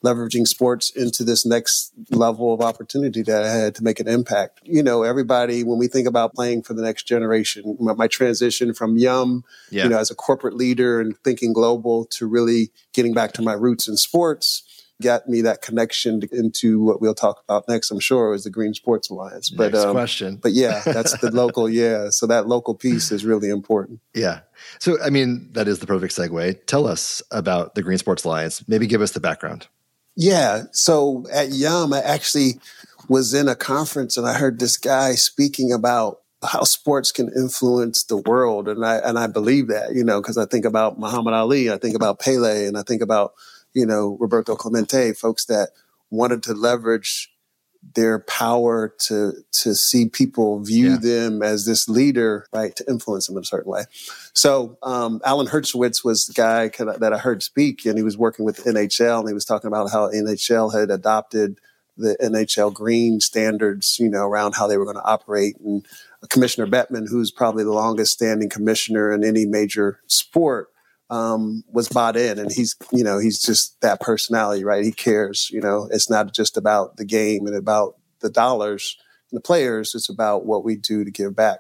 leveraging 0.04 0.48
sports 0.48 0.90
into 0.96 1.24
this 1.24 1.46
next 1.46 1.92
level 2.10 2.54
of 2.54 2.62
opportunity 2.62 3.22
that 3.24 3.44
I 3.44 3.50
had 3.52 3.76
to 3.76 3.84
make 3.84 4.00
an 4.00 4.08
impact. 4.08 4.62
You 4.64 4.82
know, 4.82 5.04
everybody, 5.04 5.64
when 5.64 5.78
we 5.78 5.88
think 5.88 6.08
about 6.08 6.34
playing 6.34 6.64
for 6.64 6.74
the 6.74 6.82
next 6.82 7.04
generation, 7.04 7.76
my, 7.80 7.94
my 7.94 8.08
transition 8.08 8.74
from 8.74 8.98
Yum, 8.98 9.44
Yeah. 9.72 9.84
you 9.84 9.90
know, 9.90 9.98
as 9.98 10.10
a 10.10 10.16
corporate 10.16 10.56
leader 10.56 11.02
and 11.02 11.18
thinking 11.24 11.52
global 11.54 12.06
to 12.12 12.28
really 12.28 12.72
getting 12.94 13.14
back 13.14 13.34
to 13.34 13.42
my 13.42 13.54
roots 13.54 13.88
in 13.88 13.98
sports 13.98 14.64
got 15.02 15.30
me 15.30 15.42
that 15.42 15.62
connection 15.62 16.20
to- 16.20 16.28
into 16.34 16.82
what 16.84 17.00
we'll 17.00 17.14
talk 17.16 17.42
about 17.48 17.66
next, 17.70 17.90
I'm 17.90 18.02
sure, 18.02 18.34
is 18.34 18.44
the 18.44 18.50
Green 18.50 18.74
Sports 18.74 19.10
Alliance. 19.10 19.50
But, 19.50 19.72
Next 19.72 19.86
um, 19.86 19.94
question. 19.94 20.36
but 20.42 20.52
yeah, 20.52 20.82
that's 20.84 21.18
the 21.20 21.32
local. 21.34 21.70
Yeah. 21.70 22.10
So 22.10 22.28
that 22.28 22.50
local 22.50 22.76
piece 22.76 23.10
is 23.10 23.24
really 23.24 23.50
important. 23.50 24.02
Yeah. 24.14 24.42
So, 24.80 24.98
I 25.02 25.10
mean, 25.10 25.50
that 25.54 25.70
is 25.70 25.80
the 25.80 25.88
perfect 25.88 26.14
segue. 26.14 26.66
Tell 26.66 26.86
us 26.86 27.22
about 27.32 27.76
the 27.76 27.82
Green 27.82 27.98
Sports 27.98 28.26
Alliance. 28.26 28.62
Maybe 28.68 28.88
give 28.88 29.02
us 29.02 29.12
the 29.12 29.22
background. 29.22 29.68
Yeah. 30.20 30.64
So 30.74 31.26
at 31.32 31.54
Yum, 31.54 31.94
I 31.94 32.02
actually 32.02 32.60
was 33.08 33.34
in 33.34 33.48
a 33.48 33.56
conference 33.56 34.18
and 34.18 34.28
I 34.28 34.34
heard 34.34 34.60
this 34.60 34.76
guy 34.76 35.14
speaking 35.14 35.72
about 35.72 36.20
how 36.44 36.66
sports 36.66 37.14
can 37.14 37.32
influence 37.34 38.04
the 38.04 38.18
world. 38.18 38.68
And 38.68 38.86
I, 38.86 38.98
and 38.98 39.18
I 39.18 39.28
believe 39.28 39.70
that, 39.70 39.94
you 39.94 40.04
know, 40.04 40.22
cause 40.22 40.38
I 40.38 40.46
think 40.46 40.66
about 40.66 41.00
Muhammad 41.00 41.34
Ali, 41.34 41.72
I 41.72 41.78
think 41.78 41.96
about 41.96 42.20
Pele 42.20 42.68
and 42.68 42.78
I 42.78 42.84
think 42.84 43.02
about, 43.02 43.32
you 43.74 43.86
know, 43.86 44.18
Roberto 44.20 44.58
Clemente, 44.58 45.14
folks 45.14 45.46
that 45.46 45.70
wanted 46.10 46.44
to 46.44 46.54
leverage 46.54 47.29
their 47.96 48.20
power 48.20 48.94
to, 49.08 49.34
to 49.52 49.74
see 49.74 50.08
people 50.08 50.60
view 50.60 50.92
Yeah. 50.92 50.98
them 50.98 51.42
as 51.42 51.66
this 51.66 51.88
leader, 51.88 52.46
right? 52.54 52.76
To 52.76 52.86
influence 52.90 53.28
them 53.28 53.38
in 53.38 53.44
a 53.44 53.46
certain 53.46 53.72
way. 53.72 53.84
So 54.34 54.78
um, 54.84 55.22
Allen 55.26 55.48
Hershkowitz 55.48 56.04
was 56.04 56.26
the 56.26 56.34
guy 56.34 56.68
that 56.70 57.14
I 57.14 57.18
heard 57.18 57.42
speak, 57.42 57.86
and 57.86 57.98
he 57.98 58.04
was 58.04 58.18
working 58.18 58.46
with 58.46 58.64
NHL, 58.66 59.20
and 59.22 59.28
he 59.28 59.34
was 59.34 59.46
talking 59.46 59.70
about 59.70 59.92
how 59.92 60.10
NHL 60.12 60.78
had 60.78 60.90
adopted 60.92 61.58
the 61.98 62.16
NHL 62.22 62.74
green 62.74 63.20
standards, 63.20 63.98
you 64.00 64.10
know, 64.10 64.26
around 64.26 64.56
how 64.56 64.68
they 64.68 64.78
were 64.78 64.86
going 64.86 64.96
to 64.98 65.04
operate. 65.06 65.58
And 65.60 65.86
Commissioner 66.30 66.68
Bettman, 66.68 67.08
who's 67.10 67.32
probably 67.32 67.64
the 67.64 67.74
longest 67.74 68.14
standing 68.14 68.50
commissioner 68.50 69.12
in 69.12 69.24
any 69.24 69.46
major 69.46 70.00
sport, 70.08 70.70
um, 71.10 71.64
was 71.72 71.90
bought 71.90 72.16
in, 72.16 72.38
and 72.38 72.52
he's, 72.52 72.76
you 72.92 73.04
know, 73.04 73.18
he's 73.18 73.42
just 73.42 73.80
that 73.82 74.00
personality, 74.00 74.64
right? 74.64 74.84
He 74.84 74.92
cares. 74.92 75.50
You 75.52 75.62
know, 75.62 75.88
it's 75.92 76.10
not 76.10 76.34
just 76.34 76.58
about 76.58 76.98
the 76.98 77.06
game 77.06 77.48
and 77.48 77.56
about 77.56 77.96
the 78.20 78.30
dollars 78.30 78.98
and 79.32 79.38
the 79.38 79.42
players. 79.42 79.96
It's 79.96 80.10
about 80.10 80.46
what 80.46 80.64
we 80.64 80.76
do 80.76 81.04
to 81.04 81.12
give 81.12 81.36
back. 81.36 81.60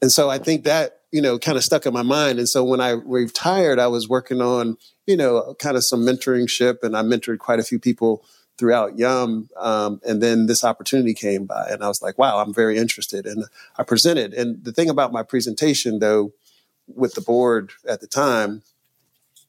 And 0.00 0.12
so 0.12 0.30
I 0.30 0.38
think 0.38 0.64
that, 0.64 1.00
you 1.12 1.20
know, 1.20 1.38
kind 1.38 1.56
of 1.56 1.64
stuck 1.64 1.86
in 1.86 1.92
my 1.92 2.02
mind. 2.02 2.38
And 2.38 2.48
so 2.48 2.64
when 2.64 2.80
I 2.80 2.90
retired, 2.90 3.78
I 3.78 3.86
was 3.86 4.08
working 4.08 4.40
on, 4.40 4.76
you 5.06 5.16
know, 5.16 5.54
kind 5.58 5.76
of 5.76 5.84
some 5.84 6.00
mentoringship 6.00 6.82
and 6.82 6.96
I 6.96 7.02
mentored 7.02 7.38
quite 7.38 7.60
a 7.60 7.64
few 7.64 7.78
people 7.78 8.24
throughout 8.58 8.98
Yum. 8.98 9.48
Um, 9.58 10.00
and 10.06 10.22
then 10.22 10.46
this 10.46 10.64
opportunity 10.64 11.14
came 11.14 11.44
by 11.44 11.68
and 11.70 11.82
I 11.82 11.88
was 11.88 12.02
like, 12.02 12.18
wow, 12.18 12.38
I'm 12.38 12.54
very 12.54 12.78
interested. 12.78 13.26
And 13.26 13.44
I 13.76 13.82
presented. 13.82 14.32
And 14.34 14.64
the 14.64 14.72
thing 14.72 14.88
about 14.88 15.12
my 15.12 15.22
presentation 15.22 15.98
though, 15.98 16.32
with 16.88 17.14
the 17.14 17.20
board 17.20 17.72
at 17.88 18.00
the 18.00 18.06
time, 18.06 18.62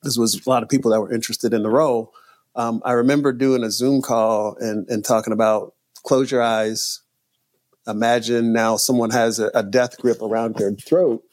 this 0.03 0.17
was 0.17 0.45
a 0.45 0.49
lot 0.49 0.63
of 0.63 0.69
people 0.69 0.91
that 0.91 1.01
were 1.01 1.13
interested 1.13 1.53
in 1.53 1.63
the 1.63 1.69
role. 1.69 2.13
Um, 2.55 2.81
I 2.85 2.93
remember 2.93 3.31
doing 3.33 3.63
a 3.63 3.69
Zoom 3.71 4.01
call 4.01 4.55
and, 4.59 4.87
and 4.89 5.03
talking 5.05 5.33
about 5.33 5.73
close 6.03 6.31
your 6.31 6.41
eyes. 6.41 7.01
Imagine 7.87 8.51
now 8.51 8.77
someone 8.77 9.11
has 9.11 9.39
a, 9.39 9.49
a 9.53 9.63
death 9.63 9.97
grip 9.97 10.21
around 10.21 10.55
their 10.55 10.71
throat, 10.73 11.23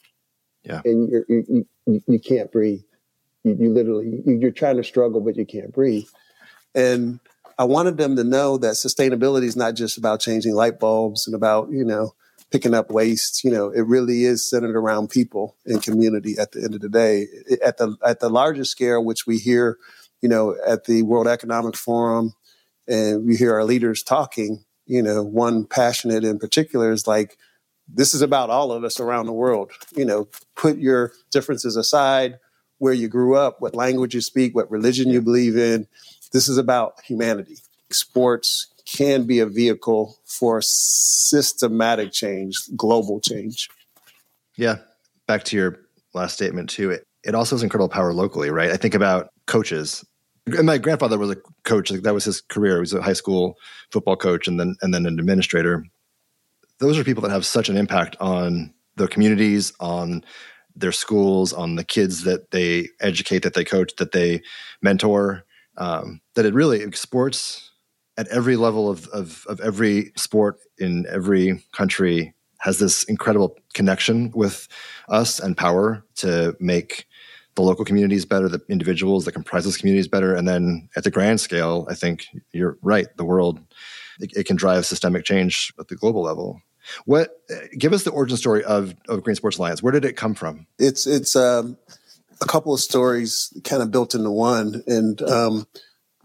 Yeah. 0.62 0.82
and 0.84 1.08
you're, 1.10 1.24
you, 1.28 1.66
you 1.86 2.02
you 2.06 2.18
can't 2.20 2.52
breathe. 2.52 2.82
You, 3.42 3.56
you 3.58 3.70
literally 3.72 4.22
you, 4.24 4.38
you're 4.40 4.50
trying 4.52 4.76
to 4.76 4.84
struggle, 4.84 5.20
but 5.20 5.36
you 5.36 5.44
can't 5.46 5.72
breathe. 5.72 6.06
And 6.74 7.18
I 7.58 7.64
wanted 7.64 7.96
them 7.96 8.14
to 8.16 8.24
know 8.24 8.56
that 8.58 8.74
sustainability 8.74 9.44
is 9.44 9.56
not 9.56 9.74
just 9.74 9.98
about 9.98 10.20
changing 10.20 10.54
light 10.54 10.78
bulbs 10.78 11.26
and 11.26 11.34
about 11.34 11.70
you 11.70 11.84
know 11.84 12.14
picking 12.50 12.74
up 12.74 12.90
waste. 12.90 13.44
You 13.44 13.50
know, 13.50 13.70
it 13.70 13.86
really 13.86 14.24
is 14.24 14.48
centered 14.48 14.76
around 14.76 15.10
people 15.10 15.56
and 15.66 15.82
community. 15.82 16.36
At 16.38 16.52
the 16.52 16.62
end 16.62 16.74
of 16.74 16.80
the 16.80 16.88
day, 16.88 17.26
at 17.64 17.78
the 17.78 17.96
at 18.04 18.20
the 18.20 18.28
larger 18.28 18.64
scale, 18.64 19.04
which 19.04 19.26
we 19.26 19.38
hear, 19.38 19.78
you 20.20 20.28
know, 20.28 20.56
at 20.66 20.84
the 20.84 21.02
World 21.02 21.28
Economic 21.28 21.76
Forum, 21.76 22.34
and 22.86 23.26
we 23.26 23.36
hear 23.36 23.54
our 23.54 23.64
leaders 23.64 24.02
talking. 24.02 24.64
You 24.86 25.02
know, 25.02 25.22
one 25.22 25.64
passionate 25.64 26.24
in 26.24 26.38
particular 26.38 26.92
is 26.92 27.06
like, 27.06 27.38
this 27.88 28.12
is 28.12 28.20
about 28.20 28.50
all 28.50 28.70
of 28.70 28.84
us 28.84 29.00
around 29.00 29.26
the 29.26 29.32
world. 29.32 29.72
You 29.96 30.04
know, 30.04 30.28
put 30.56 30.76
your 30.76 31.12
differences 31.30 31.76
aside, 31.76 32.38
where 32.78 32.92
you 32.92 33.08
grew 33.08 33.34
up, 33.34 33.60
what 33.60 33.74
language 33.74 34.14
you 34.14 34.20
speak, 34.20 34.54
what 34.54 34.70
religion 34.70 35.08
you 35.08 35.22
believe 35.22 35.56
in. 35.56 35.86
This 36.32 36.48
is 36.48 36.58
about 36.58 37.00
humanity. 37.02 37.56
Sports 37.90 38.73
can 38.94 39.26
be 39.26 39.40
a 39.40 39.46
vehicle 39.46 40.16
for 40.24 40.60
systematic 40.62 42.12
change, 42.12 42.56
global 42.76 43.20
change. 43.20 43.68
Yeah. 44.56 44.76
Back 45.26 45.42
to 45.44 45.56
your 45.56 45.80
last 46.14 46.34
statement, 46.34 46.70
too. 46.70 46.90
It, 46.90 47.04
it 47.24 47.34
also 47.34 47.56
has 47.56 47.62
incredible 47.62 47.88
power 47.88 48.12
locally, 48.12 48.50
right? 48.50 48.70
I 48.70 48.76
think 48.76 48.94
about 48.94 49.30
coaches. 49.46 50.04
And 50.46 50.66
my 50.66 50.78
grandfather 50.78 51.18
was 51.18 51.30
a 51.30 51.36
coach. 51.64 51.90
Like 51.90 52.02
that 52.02 52.14
was 52.14 52.24
his 52.24 52.40
career. 52.40 52.76
He 52.76 52.80
was 52.80 52.92
a 52.92 53.02
high 53.02 53.14
school 53.14 53.56
football 53.90 54.16
coach 54.16 54.46
and 54.46 54.60
then 54.60 54.76
and 54.82 54.92
then 54.92 55.06
an 55.06 55.18
administrator. 55.18 55.84
Those 56.78 56.98
are 56.98 57.04
people 57.04 57.22
that 57.22 57.30
have 57.30 57.46
such 57.46 57.68
an 57.68 57.76
impact 57.76 58.16
on 58.20 58.74
their 58.96 59.08
communities, 59.08 59.72
on 59.80 60.22
their 60.76 60.92
schools, 60.92 61.52
on 61.52 61.76
the 61.76 61.84
kids 61.84 62.24
that 62.24 62.50
they 62.50 62.88
educate, 63.00 63.42
that 63.42 63.54
they 63.54 63.64
coach, 63.64 63.96
that 63.96 64.12
they 64.12 64.42
mentor. 64.82 65.44
Um, 65.76 66.20
that 66.34 66.44
it 66.44 66.54
really 66.54 66.92
sports 66.92 67.72
at 68.16 68.28
every 68.28 68.56
level 68.56 68.88
of, 68.88 69.06
of 69.08 69.44
of 69.48 69.60
every 69.60 70.12
sport 70.16 70.58
in 70.78 71.06
every 71.08 71.64
country 71.72 72.34
has 72.58 72.78
this 72.78 73.04
incredible 73.04 73.58
connection 73.74 74.30
with 74.34 74.68
us 75.08 75.38
and 75.38 75.56
power 75.56 76.02
to 76.16 76.56
make 76.60 77.06
the 77.56 77.62
local 77.62 77.84
communities 77.84 78.24
better, 78.24 78.48
the 78.48 78.60
individuals 78.68 79.24
that 79.24 79.32
comprise 79.32 79.64
those 79.64 79.76
communities 79.76 80.08
better, 80.08 80.34
and 80.34 80.48
then 80.48 80.88
at 80.96 81.04
the 81.04 81.10
grand 81.10 81.40
scale, 81.40 81.86
I 81.88 81.94
think 81.94 82.26
you're 82.52 82.78
right. 82.82 83.06
The 83.16 83.24
world 83.24 83.60
it, 84.20 84.32
it 84.36 84.46
can 84.46 84.56
drive 84.56 84.86
systemic 84.86 85.24
change 85.24 85.72
at 85.78 85.88
the 85.88 85.96
global 85.96 86.22
level. 86.22 86.60
What? 87.04 87.30
Give 87.78 87.92
us 87.92 88.02
the 88.02 88.10
origin 88.10 88.36
story 88.36 88.64
of 88.64 88.94
of 89.08 89.22
Green 89.22 89.36
Sports 89.36 89.58
Alliance. 89.58 89.82
Where 89.82 89.92
did 89.92 90.04
it 90.04 90.16
come 90.16 90.34
from? 90.34 90.66
It's 90.78 91.06
it's 91.06 91.34
um, 91.36 91.78
a 92.40 92.46
couple 92.46 92.74
of 92.74 92.80
stories 92.80 93.52
kind 93.64 93.82
of 93.82 93.90
built 93.90 94.14
into 94.14 94.30
one. 94.30 94.82
And 94.86 95.20
um, 95.22 95.66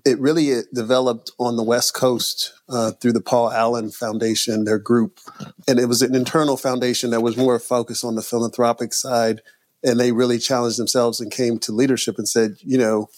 it 0.05 0.19
really 0.19 0.49
it 0.49 0.73
developed 0.73 1.31
on 1.39 1.55
the 1.55 1.63
West 1.63 1.93
Coast 1.93 2.53
uh, 2.69 2.91
through 2.91 3.13
the 3.13 3.21
Paul 3.21 3.51
Allen 3.51 3.91
Foundation, 3.91 4.63
their 4.63 4.79
group. 4.79 5.19
And 5.67 5.79
it 5.79 5.85
was 5.85 6.01
an 6.01 6.15
internal 6.15 6.57
foundation 6.57 7.11
that 7.11 7.21
was 7.21 7.37
more 7.37 7.59
focused 7.59 8.03
on 8.03 8.15
the 8.15 8.21
philanthropic 8.21 8.93
side. 8.93 9.41
And 9.83 9.99
they 9.99 10.11
really 10.11 10.39
challenged 10.39 10.77
themselves 10.77 11.21
and 11.21 11.31
came 11.31 11.57
to 11.59 11.71
leadership 11.71 12.17
and 12.17 12.27
said, 12.27 12.57
you 12.59 12.77
know, 12.77 13.09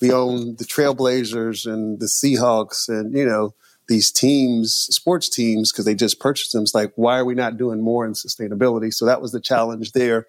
we 0.00 0.12
own 0.12 0.56
the 0.56 0.64
Trailblazers 0.64 1.70
and 1.70 2.00
the 2.00 2.06
Seahawks 2.06 2.88
and, 2.88 3.16
you 3.16 3.24
know, 3.24 3.54
these 3.86 4.10
teams, 4.10 4.72
sports 4.90 5.28
teams, 5.28 5.70
because 5.70 5.84
they 5.84 5.94
just 5.94 6.18
purchased 6.18 6.52
them. 6.52 6.62
It's 6.62 6.74
like, 6.74 6.92
why 6.96 7.18
are 7.18 7.24
we 7.24 7.34
not 7.34 7.58
doing 7.58 7.82
more 7.82 8.06
in 8.06 8.14
sustainability? 8.14 8.92
So 8.92 9.04
that 9.04 9.20
was 9.20 9.32
the 9.32 9.40
challenge 9.40 9.92
there. 9.92 10.26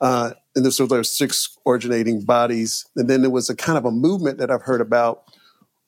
Uh, 0.00 0.32
and 0.64 0.74
so 0.74 0.86
there's 0.86 1.10
six 1.10 1.56
originating 1.66 2.22
bodies. 2.22 2.86
And 2.96 3.08
then 3.08 3.22
there 3.22 3.30
was 3.30 3.50
a 3.50 3.56
kind 3.56 3.78
of 3.78 3.84
a 3.84 3.90
movement 3.90 4.38
that 4.38 4.50
I've 4.50 4.62
heard 4.62 4.80
about 4.80 5.24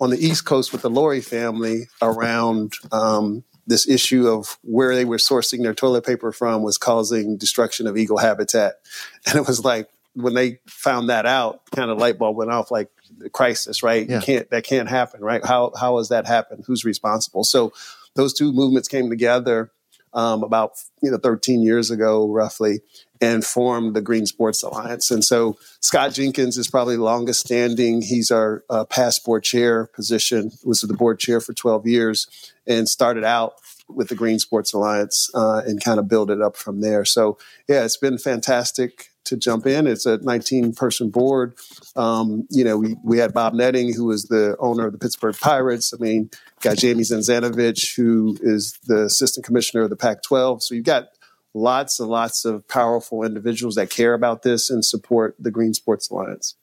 on 0.01 0.11
the 0.11 0.19
East 0.19 0.45
Coast 0.45 0.73
with 0.73 0.83
the 0.83 0.91
Lurie 0.91 1.25
family 1.25 1.89
around 2.01 2.75
um, 2.93 3.45
this 3.67 3.89
issue 3.89 4.29
of 4.29 4.59
where 4.63 4.95
they 4.95 5.05
were 5.05 5.19
sourcing 5.19 5.63
their 5.63 5.75
toilet 5.75 6.07
paper 6.07 6.33
from 6.33 6.63
was 6.63 6.79
causing 6.79 7.37
destruction 7.37 7.87
of 7.87 7.97
eagle 7.97 8.19
habitat. 8.19 8.75
And 9.27 9.37
it 9.37 9.47
was 9.47 9.65
like 9.65 9.89
when 10.15 10.35
they 10.35 10.59
found 10.67 11.09
that 11.09 11.27
out, 11.27 11.61
kind 11.71 11.91
of 11.91 11.99
light 11.99 12.19
bulb 12.19 12.37
went 12.37 12.51
off 12.51 12.71
like 12.71 12.89
the 13.19 13.31
crisis, 13.31 13.83
right? 13.83 14.09
Yeah. 14.09 14.17
You 14.17 14.23
can't 14.23 14.51
that 14.51 14.65
can't 14.65 14.89
happen, 14.89 15.21
right? 15.21 15.45
How 15.45 15.73
how 15.79 15.99
has 15.99 16.09
that 16.09 16.27
happened? 16.27 16.65
Who's 16.67 16.85
responsible? 16.85 17.45
So 17.45 17.73
those 18.15 18.33
two 18.33 18.53
movements 18.53 18.89
came 18.89 19.11
together 19.11 19.71
um, 20.13 20.43
about 20.43 20.73
you 21.03 21.11
know 21.11 21.19
13 21.19 21.63
years 21.63 21.91
ago, 21.91 22.29
roughly, 22.29 22.81
and 23.21 23.45
formed 23.45 23.95
the 23.95 24.01
Green 24.01 24.27
Sports 24.27 24.63
Alliance. 24.63 25.11
And 25.11 25.25
so 25.25 25.59
Scott 25.81 26.15
Jenkins 26.15 26.57
is 26.57 26.69
probably 26.69 26.97
longest 26.97 27.41
standing. 27.41 28.03
He's 28.03 28.31
our 28.31 28.65
uh, 28.71 28.85
past 28.85 29.25
board 29.25 29.43
chair 29.43 29.87
position, 29.87 30.53
was 30.65 30.81
the 30.81 30.95
board 30.95 31.19
chair 31.19 31.41
for 31.41 31.53
12 31.53 31.87
years, 31.87 32.53
and 32.67 32.89
started 32.89 33.25
out 33.25 33.55
with 33.89 34.09
the 34.09 34.15
Green 34.15 34.39
Sports 34.39 34.73
Alliance 34.73 35.31
uh, 35.35 35.63
and 35.67 35.83
kind 35.83 35.99
of 35.99 36.09
build 36.09 36.31
it 36.31 36.41
up 36.41 36.57
from 36.57 36.81
there. 36.81 37.05
So 37.05 37.39
yeah, 37.69 37.85
it's 37.85 37.97
been 37.97 38.19
fantastic 38.19 39.11
to 39.25 39.37
jump 39.37 39.67
in. 39.67 39.87
It's 39.87 40.07
a 40.07 40.19
19 40.19 40.73
person 40.73 41.11
board. 41.11 41.55
Um, 41.97 42.47
you 42.51 42.65
know, 42.65 42.79
we, 42.79 42.97
we 43.05 43.19
had 43.19 43.35
Bob 43.35 43.55
Nutting, 43.55 43.95
who 43.95 44.11
is 44.11 44.25
the 44.25 44.57
owner 44.59 44.87
of 44.87 44.93
the 44.93 44.99
Pittsburgh 44.99 45.37
Pirates. 45.39 45.93
I 45.93 46.03
mean, 46.03 46.31
got 46.63 46.79
Jamie 46.79 47.03
Zaninovich, 47.03 47.95
who 47.97 48.37
is 48.41 48.79
the 48.87 49.05
assistant 49.05 49.45
commissioner 49.45 49.83
of 49.83 49.91
the 49.91 49.97
Pac 49.97 50.23
12. 50.23 50.63
So 50.63 50.75
you've 50.75 50.85
got 50.85 51.09
lots 51.55 51.99
and 52.01 52.09
lots 52.09 52.45
of 52.45 52.67
powerful 52.69 53.23
individuals 53.25 53.75
that 53.75 53.91
care 53.91 54.15
about 54.15 54.43
this 54.43 54.71
and 54.71 54.85
support 54.85 55.35
the 55.39 55.51
Green 55.51 55.75
Sports 55.75 56.11
Alliance. 56.11 56.55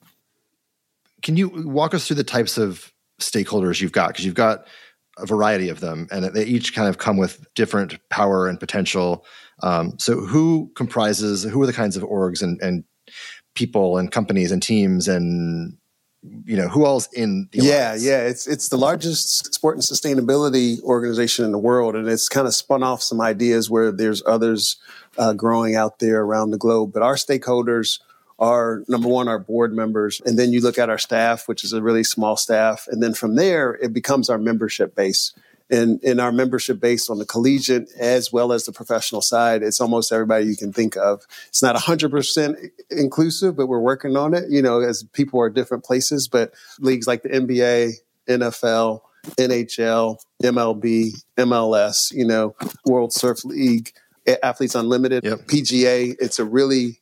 Can 1.22 1.36
you 1.36 1.48
walk 1.48 1.94
us 1.94 2.06
through 2.06 2.16
the 2.16 2.24
types 2.24 2.58
of 2.58 2.92
stakeholders 3.20 3.80
you've 3.80 3.92
got? 3.92 4.08
Because 4.08 4.24
you've 4.24 4.34
got 4.34 4.66
a 5.18 5.26
variety 5.26 5.68
of 5.68 5.80
them, 5.80 6.06
and 6.10 6.24
they 6.26 6.44
each 6.44 6.74
kind 6.74 6.88
of 6.88 6.98
come 6.98 7.16
with 7.16 7.44
different 7.54 7.98
power 8.08 8.48
and 8.48 8.60
potential. 8.60 9.26
Um, 9.62 9.98
so, 9.98 10.20
who 10.20 10.70
comprises? 10.76 11.42
Who 11.42 11.60
are 11.60 11.66
the 11.66 11.72
kinds 11.72 11.96
of 11.96 12.04
orgs 12.04 12.40
and, 12.40 12.60
and 12.62 12.84
people 13.54 13.98
and 13.98 14.12
companies 14.12 14.52
and 14.52 14.62
teams 14.62 15.08
and 15.08 15.76
you 16.44 16.56
know 16.56 16.66
who 16.66 16.84
all's 16.84 17.08
in 17.12 17.48
the 17.52 17.60
yeah 17.60 17.94
yeah 17.94 18.18
it's 18.18 18.48
it's 18.48 18.70
the 18.70 18.76
largest 18.76 19.54
sport 19.54 19.76
and 19.76 19.84
sustainability 19.84 20.82
organization 20.82 21.44
in 21.44 21.52
the 21.52 21.58
world 21.58 21.94
and 21.94 22.08
it's 22.08 22.28
kind 22.28 22.48
of 22.48 22.54
spun 22.54 22.82
off 22.82 23.00
some 23.00 23.20
ideas 23.20 23.70
where 23.70 23.92
there's 23.92 24.20
others 24.26 24.78
uh, 25.18 25.32
growing 25.32 25.74
out 25.74 25.98
there 25.98 26.22
around 26.22 26.50
the 26.50 26.58
globe. 26.58 26.92
But 26.92 27.02
our 27.02 27.16
stakeholders 27.16 28.00
are 28.38 28.84
number 28.88 29.08
one 29.08 29.26
our 29.26 29.38
board 29.38 29.74
members 29.74 30.22
and 30.24 30.38
then 30.38 30.52
you 30.52 30.60
look 30.60 30.78
at 30.78 30.88
our 30.88 30.98
staff 30.98 31.48
which 31.48 31.64
is 31.64 31.72
a 31.72 31.82
really 31.82 32.04
small 32.04 32.36
staff 32.36 32.86
and 32.88 33.02
then 33.02 33.12
from 33.12 33.34
there 33.34 33.74
it 33.82 33.92
becomes 33.92 34.30
our 34.30 34.38
membership 34.38 34.94
base 34.94 35.32
in 35.70 36.00
in 36.02 36.18
our 36.20 36.32
membership 36.32 36.80
base 36.80 37.10
on 37.10 37.18
the 37.18 37.26
collegiate 37.26 37.88
as 37.98 38.32
well 38.32 38.52
as 38.52 38.64
the 38.64 38.72
professional 38.72 39.20
side 39.20 39.62
it's 39.62 39.80
almost 39.80 40.12
everybody 40.12 40.46
you 40.46 40.56
can 40.56 40.72
think 40.72 40.96
of 40.96 41.26
it's 41.48 41.62
not 41.62 41.76
100% 41.76 42.70
inclusive 42.90 43.56
but 43.56 43.66
we're 43.66 43.80
working 43.80 44.16
on 44.16 44.34
it 44.34 44.44
you 44.48 44.62
know 44.62 44.80
as 44.80 45.02
people 45.12 45.40
are 45.40 45.50
different 45.50 45.84
places 45.84 46.28
but 46.28 46.52
leagues 46.80 47.06
like 47.06 47.22
the 47.22 47.28
nba 47.28 47.92
nfl 48.28 49.00
nhl 49.36 50.16
mlb 50.42 51.22
mls 51.36 52.12
you 52.12 52.24
know 52.24 52.54
world 52.86 53.12
surf 53.12 53.44
league 53.44 53.92
athletes 54.42 54.74
unlimited 54.74 55.24
yep. 55.24 55.40
pga 55.40 56.16
it's 56.20 56.38
a 56.38 56.44
really 56.44 57.00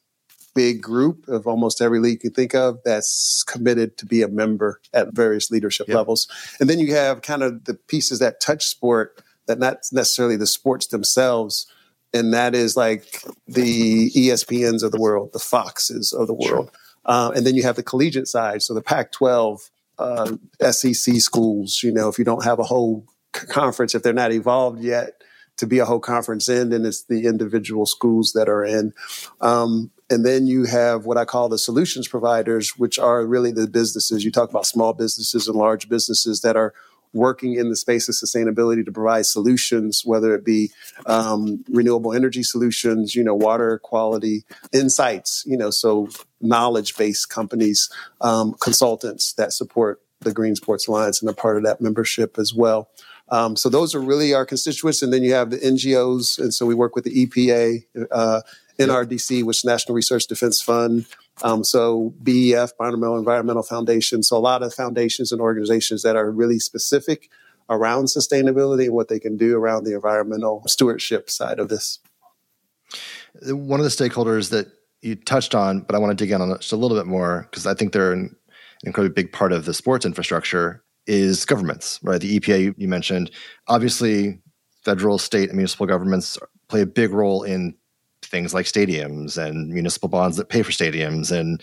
big 0.57 0.83
group 0.83 1.29
of 1.29 1.47
almost 1.47 1.83
every 1.83 2.01
league 2.01 2.25
you 2.25 2.31
think 2.31 2.55
of 2.55 2.79
that's 2.83 3.45
committed 3.47 3.99
to 3.99 4.07
be 4.07 4.23
a 4.23 4.29
member 4.29 4.81
at 4.95 5.13
various 5.13 5.51
leadership 5.51 5.87
yep. 5.87 5.99
levels. 5.99 6.27
And 6.59 6.69
then 6.69 6.79
you 6.81 6.95
have 6.95 7.21
kind 7.21 7.43
of 7.43 7.67
the 7.67 7.75
pieces 7.75 8.19
that 8.21 8.41
touch 8.41 8.67
sport 8.67 9.23
that 9.47 9.59
not 9.59 9.81
necessarily 9.93 10.37
the 10.37 10.47
sports 10.47 10.87
themselves. 10.87 11.67
And 12.15 12.33
that 12.33 12.55
is 12.55 12.75
like 12.75 13.23
the 13.47 14.11
ESPNs 14.13 14.83
of 14.83 14.93
the 14.93 15.01
world, 15.01 15.35
the 15.35 15.39
Foxes 15.39 16.15
of 16.15 16.27
the 16.27 16.35
world. 16.35 16.71
Sure. 16.73 16.81
Uh, 17.05 17.33
and 17.37 17.47
then 17.47 17.55
you 17.55 17.63
have 17.63 17.77
the 17.77 17.83
collegiate 17.83 18.27
side. 18.27 18.63
So 18.63 18.73
the 18.73 18.83
Pac 18.83 19.13
12, 19.13 19.71
uh, 19.99 20.37
SEC 20.71 21.17
schools, 21.17 21.83
you 21.83 21.93
know, 21.93 22.09
if 22.09 22.19
you 22.19 22.25
don't 22.25 22.45
have 22.45 22.59
a 22.59 22.65
whole 22.65 23.07
conference, 23.33 23.95
if 23.95 24.03
they're 24.03 24.15
not 24.15 24.33
evolved 24.33 24.83
yet, 24.83 25.23
to 25.59 25.67
be 25.67 25.79
a 25.79 25.85
whole 25.85 26.01
conference 26.01 26.49
in, 26.49 26.71
then 26.71 26.85
it's 26.85 27.05
the 27.05 27.27
individual 27.27 27.87
schools 27.87 28.33
that 28.33 28.49
are 28.49 28.65
in. 28.65 28.93
Um, 29.41 29.91
and 30.11 30.25
then 30.25 30.47
you 30.47 30.65
have 30.65 31.05
what 31.05 31.17
I 31.17 31.25
call 31.25 31.49
the 31.49 31.59
solutions 31.59 32.09
providers, 32.09 32.77
which 32.77 32.99
are 32.99 33.27
really 33.27 33.53
the 33.53 33.67
businesses. 33.67 34.25
You 34.25 34.31
talk 34.31 34.51
about 34.51 34.67
small 34.67 34.93
businesses 34.93 35.49
and 35.49 35.57
large 35.57 35.89
businesses 35.89 36.41
that 36.43 36.57
are 36.57 36.73
working 37.13 37.55
in 37.55 37.71
the 37.71 37.77
space 37.77 38.09
of 38.09 38.15
sustainability 38.15 38.85
to 38.85 38.93
provide 38.93 39.27
solutions, 39.27 40.03
whether 40.05 40.35
it 40.35 40.45
be 40.45 40.71
um, 41.07 41.65
renewable 41.69 42.13
energy 42.13 42.43
solutions, 42.43 43.15
you 43.15 43.25
know, 43.25 43.35
water 43.35 43.79
quality 43.79 44.45
insights, 44.73 45.43
you 45.47 45.57
know, 45.57 45.71
so 45.71 46.09
knowledge 46.41 46.97
based 46.97 47.31
companies, 47.31 47.91
um, 48.21 48.55
consultants 48.61 49.33
that 49.35 49.53
support 49.53 50.03
the 50.21 50.33
Green 50.33 50.55
Sports 50.55 50.87
Alliance 50.87 51.21
and 51.21 51.31
are 51.31 51.35
part 51.35 51.57
of 51.57 51.65
that 51.65 51.81
membership 51.81 52.39
as 52.39 52.55
well. 52.55 52.89
Um, 53.29 53.57
so 53.57 53.69
those 53.69 53.95
are 53.95 54.01
really 54.01 54.35
our 54.35 54.47
constituents. 54.47 55.03
And 55.03 55.13
then 55.13 55.23
you 55.23 55.33
have 55.35 55.51
the 55.51 55.59
NGOs. 55.59 56.39
And 56.39 56.55
so 56.55 56.65
we 56.65 56.75
work 56.75 56.95
with 56.95 57.05
the 57.05 57.27
EPA, 57.27 57.85
uh, 58.11 58.43
NRDC, 58.79 59.45
which 59.45 59.59
is 59.59 59.65
National 59.65 59.95
Research 59.95 60.27
Defense 60.27 60.61
Fund. 60.61 61.07
Um, 61.43 61.65
so 61.65 62.15
BEF, 62.23 62.73
Environmental 62.79 63.19
Environmental 63.19 63.63
Foundation. 63.63 64.23
So 64.23 64.37
a 64.37 64.39
lot 64.39 64.63
of 64.63 64.73
foundations 64.73 65.33
and 65.33 65.41
organizations 65.41 66.03
that 66.03 66.17
are 66.17 66.31
really 66.31 66.59
specific 66.59 67.31
around 67.69 68.05
sustainability 68.05 68.85
and 68.85 68.95
what 68.95 69.09
they 69.09 69.19
can 69.19 69.37
do 69.37 69.57
around 69.57 69.85
the 69.85 69.95
environmental 69.95 70.63
stewardship 70.67 71.29
side 71.29 71.59
of 71.59 71.69
this. 71.69 71.99
One 73.43 73.81
of 73.81 73.85
the 73.85 73.91
stakeholders 73.91 74.51
that 74.51 74.69
you 75.03 75.17
touched 75.17 75.55
on, 75.55 75.81
but 75.81 75.95
I 75.95 75.99
want 75.99 76.17
to 76.17 76.25
dig 76.25 76.33
in 76.33 76.41
on 76.41 76.57
just 76.57 76.73
a 76.73 76.77
little 76.77 76.97
bit 76.97 77.07
more 77.07 77.49
because 77.51 77.67
I 77.67 77.75
think 77.75 77.93
they're 77.93 78.13
an 78.13 78.35
incredibly 78.85 79.23
big 79.23 79.33
part 79.33 79.53
of 79.53 79.65
the 79.65 79.75
sports 79.75 80.07
infrastructure 80.07 80.83
is 81.07 81.45
governments, 81.45 82.01
right? 82.03 82.21
The 82.21 82.39
EPA 82.41 82.75
you 82.77 82.89
mentioned, 82.89 83.31
obviously, 83.69 84.41
federal, 84.85 85.19
state, 85.19 85.49
and 85.49 85.57
municipal 85.57 85.87
governments 85.87 86.39
play 86.69 86.81
a 86.81 86.87
big 86.87 87.13
role 87.13 87.43
in 87.43 87.75
things 88.27 88.55
like 88.55 88.67
stadiums 88.67 89.39
and 89.39 89.71
municipal 89.71 90.09
bonds 90.09 90.37
that 90.37 90.49
pay 90.49 90.63
for 90.63 90.73
stadiums. 90.73 91.31
And 91.31 91.63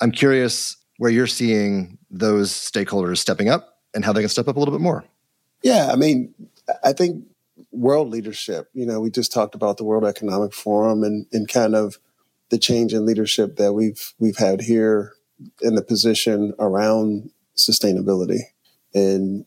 I'm 0.00 0.12
curious 0.12 0.76
where 0.98 1.10
you're 1.10 1.26
seeing 1.26 1.98
those 2.10 2.50
stakeholders 2.50 3.18
stepping 3.18 3.48
up 3.48 3.78
and 3.94 4.04
how 4.04 4.12
they 4.12 4.20
can 4.20 4.28
step 4.28 4.48
up 4.48 4.56
a 4.56 4.58
little 4.58 4.74
bit 4.74 4.82
more. 4.82 5.04
Yeah, 5.62 5.90
I 5.92 5.96
mean, 5.96 6.34
I 6.84 6.92
think 6.92 7.24
world 7.72 8.08
leadership, 8.08 8.68
you 8.72 8.86
know, 8.86 9.00
we 9.00 9.10
just 9.10 9.32
talked 9.32 9.54
about 9.54 9.76
the 9.76 9.84
World 9.84 10.04
Economic 10.04 10.52
Forum 10.52 11.02
and, 11.02 11.26
and 11.32 11.48
kind 11.48 11.74
of 11.74 11.98
the 12.50 12.58
change 12.58 12.92
in 12.92 13.06
leadership 13.06 13.56
that 13.56 13.72
we've 13.72 14.12
we've 14.18 14.36
had 14.36 14.60
here 14.60 15.12
in 15.62 15.74
the 15.74 15.82
position 15.82 16.52
around 16.58 17.30
sustainability 17.56 18.40
and 18.94 19.46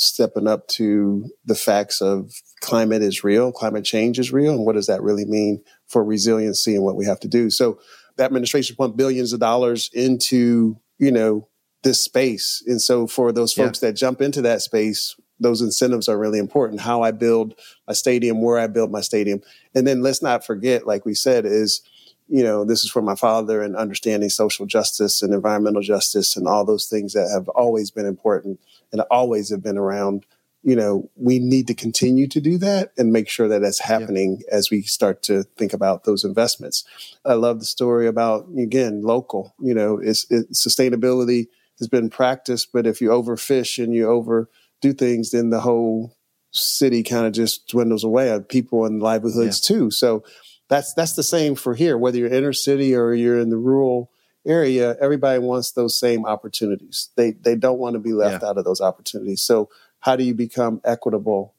stepping 0.00 0.46
up 0.46 0.66
to 0.68 1.28
the 1.44 1.54
facts 1.54 2.00
of 2.00 2.32
climate 2.60 3.02
is 3.02 3.24
real, 3.24 3.52
climate 3.52 3.84
change 3.84 4.18
is 4.18 4.32
real, 4.32 4.54
and 4.54 4.66
what 4.66 4.74
does 4.74 4.86
that 4.86 5.02
really 5.02 5.24
mean 5.24 5.62
for 5.86 6.04
resiliency 6.04 6.74
and 6.74 6.84
what 6.84 6.96
we 6.96 7.04
have 7.04 7.20
to 7.20 7.28
do. 7.28 7.50
So 7.50 7.80
the 8.16 8.24
administration 8.24 8.76
pumped 8.76 8.96
billions 8.96 9.32
of 9.32 9.40
dollars 9.40 9.90
into, 9.92 10.76
you 10.98 11.10
know, 11.10 11.48
this 11.82 12.02
space. 12.04 12.62
And 12.66 12.80
so 12.80 13.06
for 13.06 13.32
those 13.32 13.52
folks 13.52 13.82
yeah. 13.82 13.88
that 13.88 13.94
jump 13.94 14.20
into 14.20 14.42
that 14.42 14.62
space, 14.62 15.16
those 15.38 15.62
incentives 15.62 16.08
are 16.08 16.18
really 16.18 16.38
important. 16.38 16.82
How 16.82 17.02
I 17.02 17.12
build 17.12 17.54
a 17.88 17.94
stadium, 17.94 18.42
where 18.42 18.58
I 18.58 18.66
build 18.66 18.92
my 18.92 19.00
stadium. 19.00 19.40
And 19.74 19.86
then 19.86 20.02
let's 20.02 20.22
not 20.22 20.44
forget, 20.44 20.86
like 20.86 21.06
we 21.06 21.14
said, 21.14 21.46
is 21.46 21.82
you 22.30 22.44
know, 22.44 22.64
this 22.64 22.84
is 22.84 22.90
for 22.90 23.02
my 23.02 23.16
father 23.16 23.60
and 23.60 23.74
understanding 23.74 24.30
social 24.30 24.64
justice 24.64 25.20
and 25.20 25.34
environmental 25.34 25.82
justice 25.82 26.36
and 26.36 26.46
all 26.46 26.64
those 26.64 26.86
things 26.86 27.12
that 27.12 27.28
have 27.28 27.48
always 27.48 27.90
been 27.90 28.06
important 28.06 28.60
and 28.92 29.02
always 29.10 29.50
have 29.50 29.62
been 29.62 29.78
around 29.78 30.26
you 30.62 30.76
know, 30.76 31.10
we 31.16 31.38
need 31.38 31.66
to 31.68 31.74
continue 31.74 32.26
to 32.28 32.40
do 32.40 32.58
that 32.58 32.92
and 32.98 33.12
make 33.12 33.28
sure 33.28 33.48
that 33.48 33.60
that's 33.60 33.80
happening 33.80 34.42
yeah. 34.42 34.56
as 34.56 34.70
we 34.70 34.82
start 34.82 35.22
to 35.22 35.44
think 35.56 35.72
about 35.72 36.04
those 36.04 36.22
investments. 36.22 36.84
I 37.24 37.34
love 37.34 37.60
the 37.60 37.66
story 37.66 38.06
about, 38.06 38.46
again, 38.58 39.02
local, 39.02 39.54
you 39.58 39.74
know, 39.74 39.98
it's, 39.98 40.26
sustainability 40.26 41.46
has 41.78 41.88
been 41.88 42.10
practiced, 42.10 42.72
but 42.72 42.86
if 42.86 43.00
you 43.00 43.08
overfish 43.08 43.82
and 43.82 43.94
you 43.94 44.08
overdo 44.08 44.92
things, 44.92 45.30
then 45.30 45.48
the 45.48 45.60
whole 45.60 46.14
city 46.52 47.02
kind 47.02 47.26
of 47.26 47.32
just 47.32 47.68
dwindles 47.68 48.04
away 48.04 48.30
on 48.30 48.42
people 48.44 48.84
and 48.84 49.00
livelihoods 49.00 49.62
yeah. 49.70 49.74
too. 49.76 49.90
So 49.90 50.24
that's, 50.68 50.92
that's 50.92 51.14
the 51.14 51.22
same 51.22 51.54
for 51.54 51.74
here, 51.74 51.96
whether 51.96 52.18
you're 52.18 52.32
inner 52.32 52.52
city 52.52 52.94
or 52.94 53.14
you're 53.14 53.38
in 53.38 53.48
the 53.48 53.56
rural 53.56 54.10
area, 54.46 54.96
everybody 55.00 55.38
wants 55.38 55.72
those 55.72 55.96
same 55.96 56.24
opportunities. 56.24 57.10
They, 57.16 57.32
they 57.32 57.54
don't 57.54 57.78
want 57.78 57.94
to 57.94 57.98
be 57.98 58.12
left 58.12 58.42
yeah. 58.42 58.48
out 58.48 58.58
of 58.58 58.64
those 58.64 58.80
opportunities. 58.80 59.42
So 59.42 59.68
how 60.00 60.16
do 60.16 60.24
you 60.24 60.34
become 60.34 60.80
equitable 60.84 61.54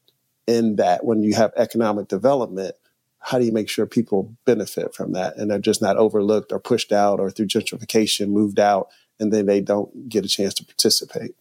in 0.48 0.78
that 0.78 1.06
when 1.06 1.24
you 1.24 1.36
have 1.36 1.54
economic 1.56 2.08
development? 2.08 2.76
How 3.20 3.38
do 3.38 3.46
you 3.46 3.52
make 3.52 3.70
sure 3.70 3.86
people 3.86 4.36
benefit 4.46 4.96
from 4.96 5.14
that 5.14 5.38
and 5.38 5.50
they're 5.50 5.60
just 5.60 5.82
not 5.82 5.98
overlooked 5.98 6.52
or 6.52 6.60
pushed 6.60 6.92
out 6.92 7.20
or 7.20 7.30
through 7.30 7.48
gentrification 7.48 8.30
moved 8.30 8.60
out 8.60 8.90
and 9.20 9.32
then 9.32 9.46
they 9.46 9.62
don't 9.62 10.10
get 10.10 10.26
a 10.26 10.28
chance 10.28 10.56
to 10.56 10.66
participate? 10.66 11.36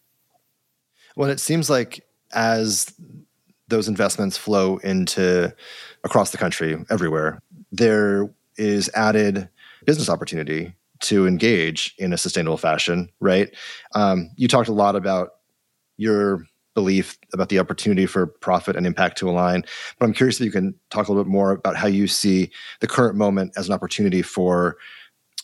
Well, 1.15 1.29
it 1.29 1.39
seems 1.39 1.69
like 1.69 2.05
as 2.33 2.93
those 3.67 3.87
investments 3.87 4.37
flow 4.37 4.77
into 4.77 5.53
across 6.03 6.31
the 6.31 6.37
country, 6.37 6.77
everywhere, 6.89 7.41
there 7.71 8.29
is 8.57 8.89
added 8.93 9.49
business 9.85 10.09
opportunity 10.09 10.75
to 11.01 11.27
engage 11.27 11.93
in 11.97 12.13
a 12.13 12.17
sustainable 12.17 12.57
fashion, 12.57 13.09
right? 13.19 13.53
Um, 13.95 14.29
you 14.35 14.47
talked 14.47 14.69
a 14.69 14.73
lot 14.73 14.95
about 14.95 15.29
your 15.97 16.45
belief 16.73 17.17
about 17.33 17.49
the 17.49 17.59
opportunity 17.59 18.05
for 18.05 18.27
profit 18.27 18.75
and 18.75 18.85
impact 18.85 19.17
to 19.17 19.29
align. 19.29 19.63
But 19.99 20.05
I'm 20.05 20.13
curious 20.13 20.39
if 20.39 20.45
you 20.45 20.51
can 20.51 20.73
talk 20.89 21.07
a 21.07 21.11
little 21.11 21.23
bit 21.23 21.31
more 21.31 21.51
about 21.51 21.75
how 21.75 21.87
you 21.87 22.07
see 22.07 22.51
the 22.79 22.87
current 22.87 23.15
moment 23.15 23.53
as 23.57 23.67
an 23.67 23.73
opportunity 23.73 24.21
for 24.21 24.77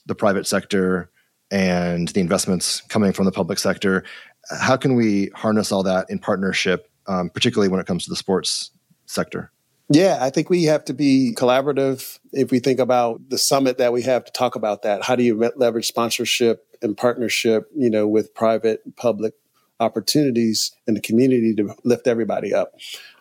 the 0.06 0.16
private 0.16 0.48
sector 0.48 1.12
and 1.52 2.08
the 2.10 2.20
investments 2.20 2.82
coming 2.90 3.12
from 3.12 3.26
the 3.26 3.32
public 3.32 3.60
sector. 3.60 4.04
How 4.50 4.78
can 4.78 4.96
we 4.96 5.30
harness 5.36 5.72
all 5.72 5.84
that 5.84 6.10
in 6.10 6.20
partnership, 6.20 6.90
um, 7.08 7.30
particularly 7.30 7.70
when 7.70 7.80
it 7.80 7.86
comes 7.86 8.06
to 8.06 8.10
the 8.10 8.16
sports 8.16 8.72
sector? 9.06 9.52
Yeah, 9.90 10.18
I 10.20 10.30
think 10.30 10.50
we 10.50 10.64
have 10.64 10.84
to 10.86 10.94
be 10.94 11.34
collaborative. 11.38 12.20
If 12.34 12.52
we 12.52 12.60
think 12.60 12.80
about 12.80 13.30
the 13.30 13.38
summit 13.38 13.78
that 13.78 13.94
we 13.94 14.02
have 14.02 14.26
to 14.26 14.32
talk 14.32 14.56
about 14.56 14.82
that, 14.82 15.04
how 15.04 15.16
do 15.16 15.24
you 15.24 15.52
leverage 15.56 15.88
sponsorship 15.88 16.66
and 16.82 16.98
partnership, 16.98 17.70
you 17.76 17.90
know, 17.90 18.08
with 18.08 18.34
private, 18.34 18.96
public 18.98 19.34
opportunities 19.80 20.72
in 20.88 20.94
the 20.94 21.02
community 21.02 21.54
to 21.56 21.74
lift 21.84 22.08
everybody 22.08 22.54
up. 22.54 22.74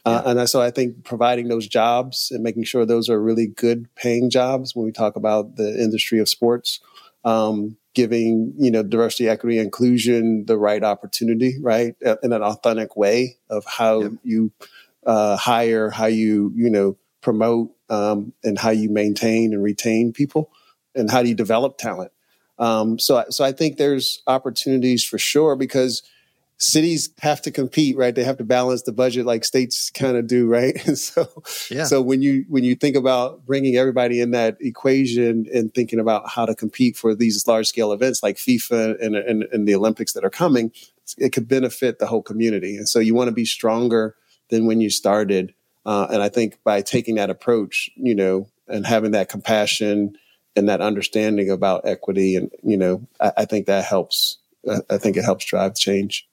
Uh, 0.04 0.22
and 0.24 0.48
so 0.48 0.62
I 0.62 0.70
think 0.70 1.04
providing 1.04 1.48
those 1.48 1.66
jobs 1.66 2.30
and 2.30 2.42
making 2.42 2.64
sure 2.64 2.86
those 2.86 3.10
are 3.10 3.20
really 3.20 3.46
good 3.46 3.92
paying 3.94 4.30
jobs 4.30 4.74
when 4.74 4.86
we 4.86 4.92
talk 4.92 5.16
about 5.16 5.56
the 5.56 5.82
industry 5.82 6.18
of 6.18 6.28
sports, 6.28 6.80
um, 7.24 7.76
giving 7.94 8.54
you 8.58 8.70
know 8.70 8.82
diversity, 8.82 9.28
equity, 9.28 9.58
inclusion 9.58 10.44
the 10.46 10.56
right 10.56 10.84
opportunity, 10.84 11.56
right, 11.60 11.96
uh, 12.06 12.16
in 12.22 12.32
an 12.32 12.42
authentic 12.42 12.96
way 12.96 13.36
of 13.50 13.64
how 13.66 14.02
yep. 14.02 14.12
you 14.22 14.52
uh, 15.06 15.36
hire, 15.36 15.90
how 15.90 16.06
you 16.06 16.52
you 16.54 16.68
know 16.68 16.96
promote, 17.22 17.70
um, 17.88 18.32
and 18.44 18.58
how 18.58 18.70
you 18.70 18.90
maintain 18.90 19.54
and 19.54 19.62
retain 19.62 20.12
people, 20.12 20.50
and 20.94 21.10
how 21.10 21.22
do 21.22 21.28
you 21.28 21.34
develop 21.34 21.78
talent. 21.78 22.12
Um, 22.58 22.98
so, 22.98 23.24
so 23.30 23.44
I 23.44 23.52
think 23.52 23.76
there's 23.76 24.22
opportunities 24.26 25.04
for 25.04 25.18
sure 25.18 25.56
because 25.56 26.02
cities 26.58 27.10
have 27.20 27.42
to 27.42 27.50
compete, 27.50 27.96
right? 27.96 28.14
They 28.14 28.24
have 28.24 28.38
to 28.38 28.44
balance 28.44 28.82
the 28.82 28.92
budget 28.92 29.26
like 29.26 29.44
states 29.44 29.90
kind 29.90 30.16
of 30.16 30.26
do, 30.26 30.46
right? 30.46 30.78
so, 30.96 31.26
yeah. 31.70 31.84
so 31.84 32.00
when 32.00 32.22
you 32.22 32.44
when 32.48 32.64
you 32.64 32.74
think 32.74 32.96
about 32.96 33.44
bringing 33.44 33.76
everybody 33.76 34.20
in 34.20 34.30
that 34.30 34.56
equation 34.60 35.46
and 35.52 35.72
thinking 35.74 36.00
about 36.00 36.30
how 36.30 36.46
to 36.46 36.54
compete 36.54 36.96
for 36.96 37.14
these 37.14 37.46
large 37.46 37.66
scale 37.66 37.92
events 37.92 38.22
like 38.22 38.36
FIFA 38.36 39.02
and, 39.02 39.16
and, 39.16 39.44
and 39.52 39.68
the 39.68 39.74
Olympics 39.74 40.14
that 40.14 40.24
are 40.24 40.30
coming, 40.30 40.72
it 41.18 41.32
could 41.32 41.48
benefit 41.48 41.98
the 41.98 42.06
whole 42.06 42.22
community. 42.22 42.76
And 42.76 42.88
so 42.88 42.98
you 42.98 43.14
want 43.14 43.28
to 43.28 43.34
be 43.34 43.44
stronger 43.44 44.16
than 44.50 44.66
when 44.66 44.80
you 44.80 44.90
started. 44.90 45.54
Uh, 45.84 46.06
and 46.10 46.22
I 46.22 46.28
think 46.28 46.58
by 46.64 46.82
taking 46.82 47.16
that 47.16 47.30
approach, 47.30 47.90
you 47.96 48.14
know, 48.14 48.48
and 48.68 48.86
having 48.86 49.12
that 49.12 49.28
compassion 49.28 50.16
and 50.56 50.68
that 50.68 50.80
understanding 50.80 51.50
about 51.50 51.86
equity, 51.86 52.34
and 52.36 52.50
you 52.62 52.76
know, 52.76 53.06
I, 53.20 53.32
I 53.38 53.44
think 53.44 53.66
that 53.66 53.84
helps. 53.84 54.38
I 54.90 54.98
think 54.98 55.16
it 55.16 55.22
helps 55.24 55.44
drive 55.44 55.76
change. 55.76 56.26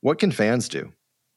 What 0.00 0.20
can 0.20 0.30
fans 0.30 0.68
do? 0.68 0.92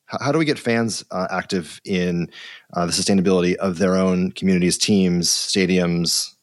How, 0.05 0.31
do 0.31 0.39
we 0.39 0.45
get 0.45 0.59
fans 0.59 1.03
uh, 1.11 1.27
active 1.29 1.79
in 1.85 2.29
uh, 2.73 2.87
the 2.87 2.91
sustainability 2.91 3.55
of 3.55 3.77
their 3.77 3.95
own 3.95 4.31
communities, 4.31 4.77
teams, 4.77 5.29
stadiums? 5.29 6.35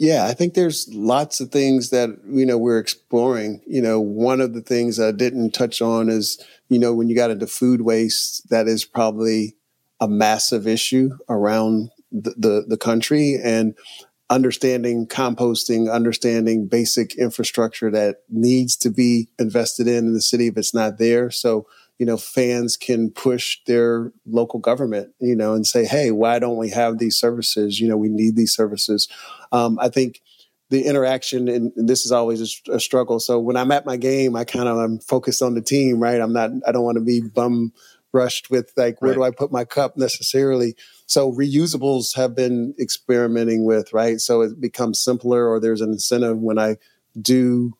Yeah, 0.00 0.24
I 0.24 0.32
think 0.32 0.54
there's 0.54 0.88
lots 0.94 1.40
of 1.42 1.50
things 1.50 1.90
that 1.90 2.08
you 2.26 2.46
know 2.46 2.56
we're 2.56 2.78
exploring. 2.78 3.60
You 3.66 3.82
know, 3.82 4.00
one 4.00 4.40
of 4.40 4.54
the 4.54 4.62
things 4.62 4.98
I 4.98 5.12
didn't 5.12 5.50
touch 5.50 5.82
on 5.82 6.08
is 6.08 6.42
you 6.70 6.78
know 6.78 6.94
when 6.94 7.10
you 7.10 7.14
got 7.14 7.30
into 7.30 7.46
food 7.46 7.82
waste, 7.82 8.48
that 8.48 8.66
is 8.66 8.86
probably 8.86 9.56
a 10.00 10.08
massive 10.08 10.66
issue 10.66 11.10
around 11.28 11.90
the, 12.10 12.34
the, 12.38 12.64
the 12.66 12.78
country. 12.78 13.36
And 13.44 13.74
understanding 14.30 15.06
composting, 15.06 15.92
understanding 15.92 16.66
basic 16.66 17.14
infrastructure 17.16 17.90
that 17.90 18.22
needs 18.30 18.76
to 18.76 18.88
be 18.88 19.28
invested 19.38 19.86
in 19.86 20.06
in 20.06 20.14
the 20.14 20.22
city 20.22 20.46
if 20.46 20.56
it's 20.56 20.72
not 20.72 20.96
there. 20.96 21.30
So, 21.30 21.66
you 22.00 22.06
know, 22.06 22.16
fans 22.16 22.78
can 22.78 23.10
push 23.10 23.58
their 23.66 24.10
local 24.24 24.58
government, 24.58 25.12
you 25.20 25.36
know, 25.36 25.52
and 25.52 25.66
say, 25.66 25.84
hey, 25.84 26.10
why 26.10 26.38
don't 26.38 26.56
we 26.56 26.70
have 26.70 26.96
these 26.96 27.18
services? 27.18 27.78
You 27.78 27.88
know, 27.88 27.96
we 27.98 28.08
need 28.08 28.36
these 28.36 28.54
services. 28.54 29.06
Um, 29.52 29.78
I 29.78 29.90
think 29.90 30.22
the 30.70 30.86
interaction 30.86 31.46
and 31.46 31.72
this 31.76 32.06
is 32.06 32.10
always 32.10 32.58
a, 32.68 32.76
a, 32.76 32.80
struggle. 32.80 33.20
So 33.20 33.38
when 33.38 33.54
I'm 33.54 33.70
at 33.70 33.84
my 33.84 33.98
game, 33.98 34.34
I 34.34 34.44
kind 34.44 34.66
of 34.66 34.78
I'm 34.78 34.98
focused 34.98 35.42
on 35.42 35.52
the 35.52 35.60
team, 35.60 36.00
right? 36.00 36.18
I'm 36.22 36.32
not, 36.32 36.50
I 36.66 36.72
don't 36.72 36.84
want 36.84 36.96
to 36.96 37.04
be 37.04 37.20
bum 37.20 37.70
rushed 38.12 38.50
with 38.50 38.72
like, 38.78 39.02
where 39.02 39.10
right. 39.10 39.16
do 39.16 39.24
I 39.24 39.30
put 39.30 39.52
my 39.52 39.66
cup 39.66 39.98
necessarily? 39.98 40.76
So 41.04 41.30
reusables 41.30 42.16
have 42.16 42.34
been 42.34 42.74
experimenting 42.80 43.66
with, 43.66 43.92
right? 43.92 44.20
So 44.20 44.40
it 44.40 44.58
becomes 44.58 45.04
simpler 45.04 45.46
or 45.46 45.60
there's 45.60 45.82
an 45.82 45.92
incentive 45.92 46.38
when 46.38 46.58
I 46.58 46.76
do 47.20 47.74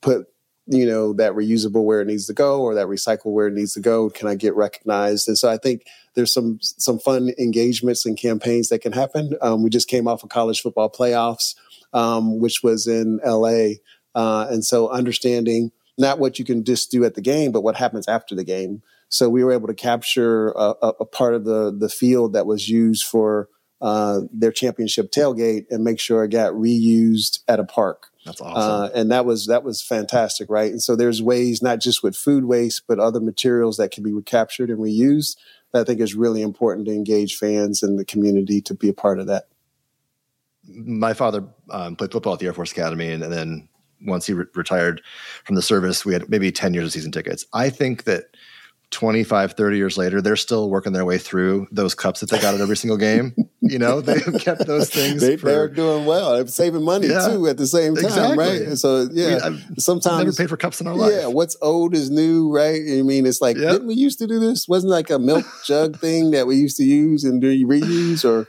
put, 0.00 0.26
you 0.68 0.86
know, 0.86 1.12
that 1.14 1.32
reusable 1.32 1.84
where 1.84 2.00
it 2.00 2.06
needs 2.06 2.26
to 2.26 2.34
go 2.34 2.60
or 2.60 2.74
that 2.74 2.86
recycle 2.86 3.32
where 3.32 3.46
it 3.46 3.54
needs 3.54 3.74
to 3.74 3.80
go. 3.80 4.10
Can 4.10 4.28
I 4.28 4.34
get 4.34 4.54
recognized? 4.54 5.28
And 5.28 5.38
so 5.38 5.50
I 5.50 5.56
think 5.56 5.82
there's 6.14 6.32
some, 6.32 6.58
some 6.60 6.98
fun 6.98 7.30
engagements 7.38 8.04
and 8.04 8.18
campaigns 8.18 8.68
that 8.68 8.80
can 8.80 8.92
happen. 8.92 9.32
Um, 9.40 9.62
we 9.62 9.70
just 9.70 9.88
came 9.88 10.06
off 10.06 10.22
of 10.22 10.28
college 10.28 10.60
football 10.60 10.90
playoffs, 10.90 11.54
um, 11.92 12.38
which 12.38 12.62
was 12.62 12.86
in 12.86 13.18
LA. 13.24 13.76
Uh, 14.14 14.46
and 14.50 14.64
so 14.64 14.88
understanding 14.88 15.72
not 15.96 16.18
what 16.18 16.38
you 16.38 16.44
can 16.44 16.64
just 16.64 16.90
do 16.90 17.04
at 17.04 17.14
the 17.14 17.20
game, 17.20 17.50
but 17.50 17.62
what 17.62 17.76
happens 17.76 18.06
after 18.08 18.34
the 18.34 18.44
game. 18.44 18.82
So 19.08 19.28
we 19.28 19.42
were 19.42 19.52
able 19.52 19.68
to 19.68 19.74
capture 19.74 20.50
a, 20.50 20.74
a 21.00 21.06
part 21.06 21.34
of 21.34 21.44
the 21.44 21.74
the 21.76 21.88
field 21.88 22.34
that 22.34 22.46
was 22.46 22.68
used 22.68 23.04
for 23.04 23.48
uh, 23.80 24.20
their 24.32 24.52
championship 24.52 25.10
tailgate 25.10 25.66
and 25.70 25.84
make 25.84 25.98
sure 26.00 26.24
it 26.24 26.30
got 26.30 26.52
reused 26.52 27.40
at 27.48 27.60
a 27.60 27.64
park. 27.64 28.08
That's 28.28 28.42
awesome. 28.42 28.82
Uh, 28.82 28.88
and 28.94 29.10
that 29.10 29.24
was 29.24 29.46
that 29.46 29.64
was 29.64 29.82
fantastic, 29.82 30.50
right? 30.50 30.70
And 30.70 30.82
so 30.82 30.94
there's 30.94 31.22
ways 31.22 31.62
not 31.62 31.80
just 31.80 32.02
with 32.02 32.14
food 32.14 32.44
waste, 32.44 32.82
but 32.86 32.98
other 32.98 33.20
materials 33.20 33.78
that 33.78 33.90
can 33.90 34.04
be 34.04 34.12
recaptured 34.12 34.68
and 34.68 34.78
reused. 34.78 35.36
That 35.72 35.80
I 35.80 35.84
think 35.84 36.00
is 36.00 36.14
really 36.14 36.42
important 36.42 36.86
to 36.86 36.92
engage 36.92 37.36
fans 37.36 37.82
and 37.82 37.98
the 37.98 38.04
community 38.04 38.60
to 38.62 38.74
be 38.74 38.90
a 38.90 38.94
part 38.94 39.18
of 39.18 39.28
that. 39.28 39.44
My 40.66 41.14
father 41.14 41.44
um, 41.70 41.96
played 41.96 42.12
football 42.12 42.34
at 42.34 42.38
the 42.38 42.46
Air 42.46 42.52
Force 42.52 42.72
Academy, 42.72 43.10
and, 43.10 43.22
and 43.22 43.32
then 43.32 43.68
once 44.02 44.26
he 44.26 44.34
re- 44.34 44.44
retired 44.54 45.00
from 45.44 45.56
the 45.56 45.62
service, 45.62 46.04
we 46.04 46.12
had 46.12 46.28
maybe 46.28 46.52
10 46.52 46.74
years 46.74 46.86
of 46.86 46.92
season 46.92 47.12
tickets. 47.12 47.46
I 47.54 47.70
think 47.70 48.04
that 48.04 48.24
25 48.90 49.52
30 49.52 49.76
years 49.76 49.98
later 49.98 50.22
they're 50.22 50.34
still 50.34 50.70
working 50.70 50.94
their 50.94 51.04
way 51.04 51.18
through 51.18 51.68
those 51.70 51.94
cups 51.94 52.20
that 52.20 52.30
they 52.30 52.38
got 52.40 52.54
at 52.54 52.60
every 52.60 52.76
single 52.76 52.96
game. 52.96 53.34
You 53.60 53.78
know 53.78 54.00
they've 54.00 54.40
kept 54.40 54.66
those 54.66 54.88
things 54.88 55.20
they, 55.20 55.34
are 55.34 55.68
doing 55.68 56.06
well. 56.06 56.32
They're 56.32 56.46
saving 56.46 56.84
money 56.84 57.08
yeah, 57.08 57.28
too 57.28 57.46
at 57.48 57.58
the 57.58 57.66
same 57.66 57.94
time 57.94 58.04
exactly. 58.06 58.66
right 58.66 58.78
so 58.78 59.08
yeah 59.12 59.40
I 59.44 59.50
mean, 59.50 59.76
sometimes 59.78 60.24
never 60.24 60.36
paid 60.36 60.48
for 60.48 60.56
cups 60.56 60.80
in 60.80 60.86
our 60.86 60.94
life. 60.94 61.12
Yeah 61.12 61.26
what's 61.26 61.56
old 61.60 61.94
is 61.94 62.10
new 62.10 62.50
right? 62.50 62.80
I 62.80 63.02
mean 63.02 63.26
it's 63.26 63.42
like 63.42 63.58
yep. 63.58 63.72
didn't 63.72 63.88
we 63.88 63.94
used 63.94 64.18
to 64.20 64.26
do 64.26 64.38
this? 64.38 64.66
Wasn't 64.66 64.90
like 64.90 65.10
a 65.10 65.18
milk 65.18 65.44
jug 65.66 65.98
thing 65.98 66.30
that 66.30 66.46
we 66.46 66.56
used 66.56 66.78
to 66.78 66.84
use 66.84 67.24
and 67.24 67.42
do 67.42 67.66
reuse 67.66 68.24
or 68.24 68.48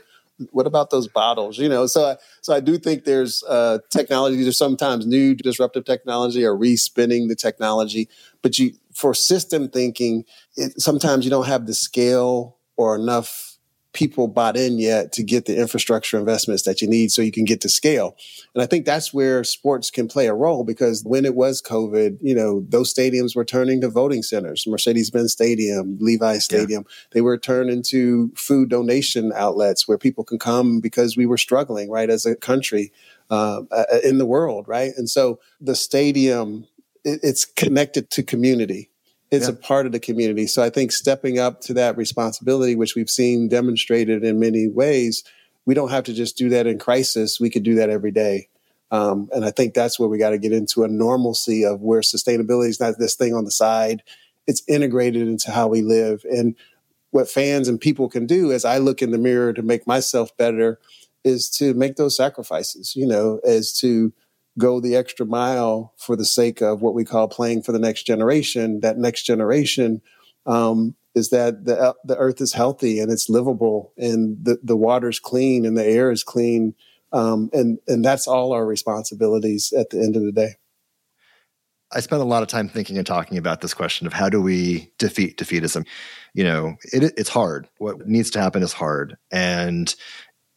what 0.52 0.66
about 0.66 0.88
those 0.88 1.06
bottles 1.06 1.58
you 1.58 1.68
know? 1.68 1.86
So 1.86 2.12
I, 2.12 2.16
so 2.40 2.54
i 2.54 2.60
do 2.60 2.78
think 2.78 3.04
there's 3.04 3.44
uh 3.44 3.78
technology. 3.90 4.42
There's 4.42 4.56
sometimes 4.56 5.06
new 5.06 5.34
disruptive 5.34 5.84
technology 5.84 6.46
or 6.46 6.56
respinning 6.56 7.28
the 7.28 7.36
technology 7.36 8.08
but 8.40 8.58
you 8.58 8.72
for 9.00 9.14
system 9.14 9.68
thinking, 9.68 10.24
it, 10.56 10.80
sometimes 10.80 11.24
you 11.24 11.30
don't 11.30 11.46
have 11.46 11.66
the 11.66 11.74
scale 11.74 12.58
or 12.76 12.94
enough 12.94 13.46
people 13.92 14.28
bought 14.28 14.56
in 14.56 14.78
yet 14.78 15.10
to 15.12 15.22
get 15.22 15.46
the 15.46 15.58
infrastructure 15.58 16.16
investments 16.16 16.62
that 16.62 16.80
you 16.80 16.88
need 16.88 17.10
so 17.10 17.22
you 17.22 17.32
can 17.32 17.44
get 17.44 17.60
to 17.60 17.68
scale. 17.68 18.16
And 18.54 18.62
I 18.62 18.66
think 18.66 18.86
that's 18.86 19.12
where 19.12 19.42
sports 19.42 19.90
can 19.90 20.06
play 20.06 20.28
a 20.28 20.34
role 20.34 20.62
because 20.62 21.02
when 21.04 21.24
it 21.24 21.34
was 21.34 21.60
COVID, 21.60 22.18
you 22.20 22.34
know, 22.34 22.64
those 22.68 22.94
stadiums 22.94 23.34
were 23.34 23.44
turning 23.44 23.80
to 23.80 23.88
voting 23.88 24.22
centers, 24.22 24.64
Mercedes-Benz 24.66 25.32
Stadium, 25.32 25.98
Levi 26.00 26.38
Stadium. 26.38 26.84
Yeah. 26.86 26.94
They 27.12 27.20
were 27.20 27.36
turned 27.36 27.70
into 27.70 28.30
food 28.36 28.68
donation 28.68 29.32
outlets 29.34 29.88
where 29.88 29.98
people 29.98 30.22
can 30.22 30.38
come 30.38 30.78
because 30.78 31.16
we 31.16 31.26
were 31.26 31.38
struggling, 31.38 31.90
right, 31.90 32.10
as 32.10 32.26
a 32.26 32.36
country 32.36 32.92
uh, 33.28 33.62
in 34.04 34.18
the 34.18 34.26
world, 34.26 34.68
right? 34.68 34.92
And 34.96 35.08
so 35.08 35.40
the 35.60 35.74
stadium, 35.74 36.66
it, 37.04 37.20
it's 37.22 37.44
connected 37.44 38.10
to 38.10 38.22
community 38.22 38.90
it's 39.30 39.46
yeah. 39.46 39.54
a 39.54 39.56
part 39.56 39.86
of 39.86 39.92
the 39.92 40.00
community. 40.00 40.46
So 40.46 40.62
I 40.62 40.70
think 40.70 40.92
stepping 40.92 41.38
up 41.38 41.60
to 41.62 41.74
that 41.74 41.96
responsibility, 41.96 42.74
which 42.74 42.96
we've 42.96 43.10
seen 43.10 43.48
demonstrated 43.48 44.24
in 44.24 44.40
many 44.40 44.68
ways, 44.68 45.22
we 45.66 45.74
don't 45.74 45.90
have 45.90 46.04
to 46.04 46.12
just 46.12 46.36
do 46.36 46.48
that 46.48 46.66
in 46.66 46.78
crisis. 46.78 47.38
We 47.38 47.50
could 47.50 47.62
do 47.62 47.76
that 47.76 47.90
every 47.90 48.10
day. 48.10 48.48
Um, 48.90 49.28
and 49.32 49.44
I 49.44 49.52
think 49.52 49.74
that's 49.74 50.00
where 50.00 50.08
we 50.08 50.18
got 50.18 50.30
to 50.30 50.38
get 50.38 50.52
into 50.52 50.82
a 50.82 50.88
normalcy 50.88 51.64
of 51.64 51.80
where 51.80 52.00
sustainability 52.00 52.70
is 52.70 52.80
not 52.80 52.98
this 52.98 53.14
thing 53.14 53.34
on 53.34 53.44
the 53.44 53.52
side. 53.52 54.02
It's 54.48 54.62
integrated 54.66 55.28
into 55.28 55.52
how 55.52 55.68
we 55.68 55.82
live. 55.82 56.24
And 56.24 56.56
what 57.12 57.30
fans 57.30 57.68
and 57.68 57.80
people 57.80 58.08
can 58.08 58.26
do 58.26 58.50
as 58.50 58.64
I 58.64 58.78
look 58.78 59.00
in 59.00 59.12
the 59.12 59.18
mirror 59.18 59.52
to 59.52 59.62
make 59.62 59.86
myself 59.86 60.36
better 60.36 60.80
is 61.22 61.48
to 61.50 61.72
make 61.74 61.96
those 61.96 62.16
sacrifices, 62.16 62.96
you 62.96 63.06
know, 63.06 63.38
as 63.44 63.72
to 63.78 64.12
go 64.60 64.80
the 64.80 64.94
extra 64.94 65.26
mile 65.26 65.94
for 65.96 66.14
the 66.14 66.24
sake 66.24 66.60
of 66.60 66.82
what 66.82 66.94
we 66.94 67.04
call 67.04 67.26
playing 67.28 67.62
for 67.62 67.72
the 67.72 67.78
next 67.78 68.04
generation. 68.04 68.80
That 68.80 68.98
next 68.98 69.24
generation 69.24 70.02
um, 70.46 70.94
is 71.14 71.30
that 71.30 71.64
the 71.64 71.78
uh, 71.78 71.92
the 72.04 72.16
earth 72.16 72.40
is 72.40 72.52
healthy 72.52 73.00
and 73.00 73.10
it's 73.10 73.28
livable, 73.28 73.92
and 73.96 74.36
the 74.44 74.58
the 74.62 74.76
water's 74.76 75.18
clean 75.18 75.66
and 75.66 75.76
the 75.76 75.84
air 75.84 76.10
is 76.10 76.22
clean, 76.22 76.74
um, 77.12 77.50
and 77.52 77.78
and 77.88 78.04
that's 78.04 78.28
all 78.28 78.52
our 78.52 78.66
responsibilities 78.66 79.72
at 79.72 79.90
the 79.90 79.98
end 79.98 80.16
of 80.16 80.22
the 80.22 80.32
day. 80.32 80.54
I 81.92 81.98
spent 81.98 82.22
a 82.22 82.24
lot 82.24 82.42
of 82.42 82.48
time 82.48 82.68
thinking 82.68 82.98
and 82.98 83.06
talking 83.06 83.36
about 83.36 83.62
this 83.62 83.74
question 83.74 84.06
of 84.06 84.12
how 84.12 84.28
do 84.28 84.40
we 84.40 84.92
defeat 84.98 85.36
defeatism. 85.36 85.84
You 86.34 86.44
know, 86.44 86.76
it, 86.92 87.12
it's 87.16 87.28
hard. 87.28 87.68
What 87.78 88.06
needs 88.06 88.30
to 88.30 88.40
happen 88.40 88.62
is 88.62 88.72
hard, 88.72 89.16
and 89.32 89.92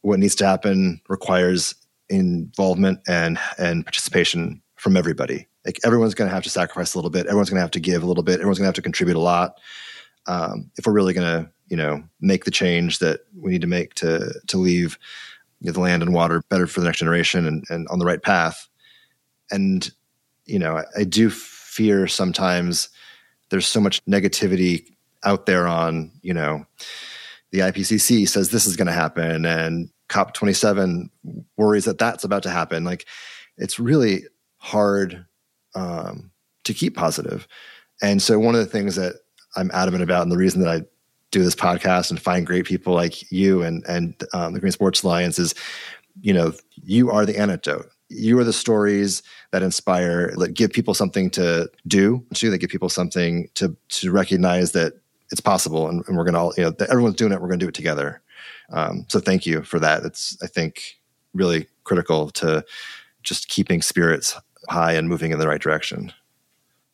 what 0.02 0.20
needs 0.20 0.36
to 0.36 0.46
happen 0.46 1.02
requires 1.10 1.74
involvement 2.13 2.99
and 3.08 3.39
and 3.58 3.86
participation 3.86 4.62
from 4.76 4.97
everybody. 4.97 5.47
Like 5.65 5.80
everyone's 5.84 6.13
going 6.13 6.30
to 6.30 6.34
have 6.34 6.43
to 6.43 6.49
sacrifice 6.49 6.93
a 6.93 6.97
little 6.97 7.10
bit. 7.10 7.26
Everyone's 7.26 7.49
going 7.49 7.58
to 7.58 7.62
have 7.62 7.71
to 7.71 7.80
give 7.80 8.04
a 8.04 8.06
little 8.06 8.23
bit. 8.23 8.36
Everyone's 8.36 8.60
going 8.60 8.65
to 8.65 8.69
have 8.69 8.76
to 8.76 8.82
contribute 8.82 9.15
a 9.15 9.19
lot. 9.19 9.60
Um, 10.26 10.69
if 10.78 10.86
we're 10.86 10.93
really 10.93 11.13
going 11.13 11.28
to, 11.28 11.49
you 11.67 11.78
know, 11.78 12.04
make 12.19 12.45
the 12.45 12.52
change 12.52 12.99
that 12.99 13.21
we 13.38 13.52
need 13.52 13.62
to 13.62 13.67
make 13.67 13.93
to 13.95 14.34
to 14.47 14.58
leave 14.58 14.97
you 15.62 15.67
know, 15.67 15.73
the 15.73 15.80
land 15.80 16.04
and 16.04 16.13
water 16.13 16.41
better 16.49 16.67
for 16.67 16.82
the 16.82 16.86
next 16.86 16.99
generation 16.99 17.45
and, 17.47 17.63
and 17.69 17.88
on 17.89 17.99
the 17.99 18.06
right 18.06 18.21
path. 18.21 18.67
And 19.52 19.89
you 20.45 20.60
know, 20.60 20.78
I, 20.78 20.84
I 20.97 21.04
do 21.04 21.30
fear 21.30 22.08
sometimes 22.08 22.89
there's 23.49 23.67
so 23.67 23.80
much 23.80 24.04
negativity 24.06 24.86
out 25.23 25.45
there 25.45 25.67
on, 25.67 26.12
you 26.21 26.34
know, 26.34 26.65
the 27.52 27.60
IPCC 27.60 28.28
says 28.28 28.49
this 28.49 28.65
is 28.65 28.76
going 28.76 28.88
to 28.88 28.93
happen 28.93 29.45
and 29.45 29.89
COP27 30.13 31.10
worries 31.58 31.86
that 31.86 31.97
that's 31.97 32.23
about 32.23 32.43
to 32.43 32.49
happen. 32.49 32.84
Like 32.84 33.06
it's 33.58 33.80
really 33.80 34.23
hard 34.58 35.26
um, 35.76 36.32
to 36.63 36.73
keep 36.73 36.95
positive. 36.95 37.47
And 38.02 38.21
so 38.21 38.39
one 38.39 38.56
of 38.56 38.62
the 38.62 38.71
things 38.71 38.95
that 38.95 39.15
I'm 39.56 39.71
adamant 39.73 40.04
about, 40.04 40.23
and 40.23 40.32
the 40.32 40.38
reason 40.38 40.62
that 40.62 40.69
I 40.69 40.82
do 41.32 41.43
this 41.43 41.56
podcast 41.56 42.12
and 42.12 42.21
find 42.21 42.45
great 42.45 42.65
people 42.65 42.93
like 42.93 43.32
you 43.32 43.63
and 43.63 43.84
and 43.88 44.23
um, 44.34 44.54
the 44.54 44.60
Green 44.60 44.71
Sports 44.71 45.04
Alliance 45.04 45.39
is, 45.39 45.56
you 46.21 46.34
know, 46.34 46.54
you 46.76 47.12
are 47.12 47.26
the 47.26 47.38
antidote. 47.38 47.89
You 48.10 48.38
are 48.39 48.43
the 48.43 48.54
stories 48.54 49.23
that 49.52 49.63
inspire, 49.63 50.34
that 50.38 50.54
give 50.54 50.71
people 50.71 50.93
something 50.93 51.32
to 51.32 51.69
do, 51.88 52.23
to 52.36 52.52
that 52.52 52.60
give 52.60 52.69
people 52.69 52.89
something 52.89 53.49
to 53.56 53.76
to 53.89 54.12
recognize 54.12 54.73
that 54.73 54.93
it's 55.32 55.41
possible, 55.41 55.89
and, 55.89 56.04
and 56.08 56.15
we're 56.15 56.26
gonna 56.26 56.39
all, 56.39 56.54
you 56.56 56.63
know, 56.63 56.73
everyone's 56.89 57.15
doing 57.15 57.32
it. 57.32 57.41
We're 57.41 57.47
gonna 57.47 57.58
do 57.58 57.69
it 57.69 57.73
together. 57.73 58.21
Um, 58.74 59.06
so 59.08 59.20
thank 59.20 59.46
you 59.46 59.62
for 59.62 59.80
that. 59.80 60.04
It's 60.04 60.38
I 60.44 60.48
think 60.48 60.98
really 61.34 61.68
critical 61.84 62.30
to 62.32 62.66
just 63.22 63.48
keeping 63.48 63.82
spirits 63.82 64.36
high 64.68 64.94
and 64.94 65.08
moving 65.08 65.32
in 65.32 65.40
the 65.40 65.48
right 65.48 65.62
direction. 65.62 66.12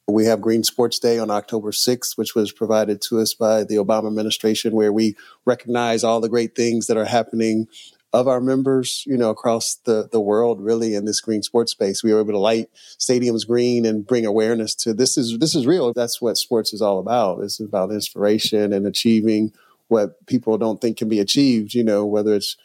We 0.07 0.25
have 0.25 0.41
Green 0.41 0.63
Sports 0.63 0.97
Day 0.97 1.19
on 1.19 1.29
October 1.29 1.71
6th, 1.71 2.17
which 2.17 2.33
was 2.33 2.51
provided 2.51 2.99
to 3.03 3.19
us 3.19 3.33
by 3.33 3.63
the 3.63 3.75
Obama 3.75 4.07
administration, 4.07 4.73
where 4.73 4.91
we 4.91 5.15
recognize 5.45 6.03
all 6.03 6.19
the 6.19 6.29
great 6.29 6.55
things 6.55 6.87
that 6.87 6.97
are 6.97 7.05
happening 7.05 7.67
of 8.11 8.27
our 8.27 8.41
members, 8.41 9.03
you 9.05 9.15
know, 9.15 9.29
across 9.29 9.75
the, 9.85 10.09
the 10.11 10.19
world, 10.19 10.59
really 10.61 10.95
in 10.95 11.05
this 11.05 11.21
green 11.21 11.43
sports 11.43 11.71
space. 11.71 12.03
We 12.03 12.11
were 12.11 12.21
able 12.21 12.31
to 12.31 12.39
light 12.39 12.69
stadiums 12.97 13.45
green 13.45 13.85
and 13.85 14.05
bring 14.05 14.25
awareness 14.25 14.73
to 14.75 14.95
this 14.95 15.15
is, 15.15 15.37
this 15.37 15.53
is 15.53 15.67
real. 15.67 15.93
That's 15.93 16.19
what 16.19 16.37
sports 16.37 16.73
is 16.73 16.81
all 16.81 16.97
about. 16.97 17.43
It's 17.43 17.59
about 17.59 17.91
inspiration 17.91 18.73
and 18.73 18.87
achieving 18.87 19.53
what 19.89 20.25
people 20.25 20.57
don't 20.57 20.79
think 20.79 20.97
can 20.97 21.09
be 21.09 21.19
achieved, 21.19 21.73
you 21.73 21.83
know, 21.83 22.05
whether 22.05 22.33
it's, 22.33 22.55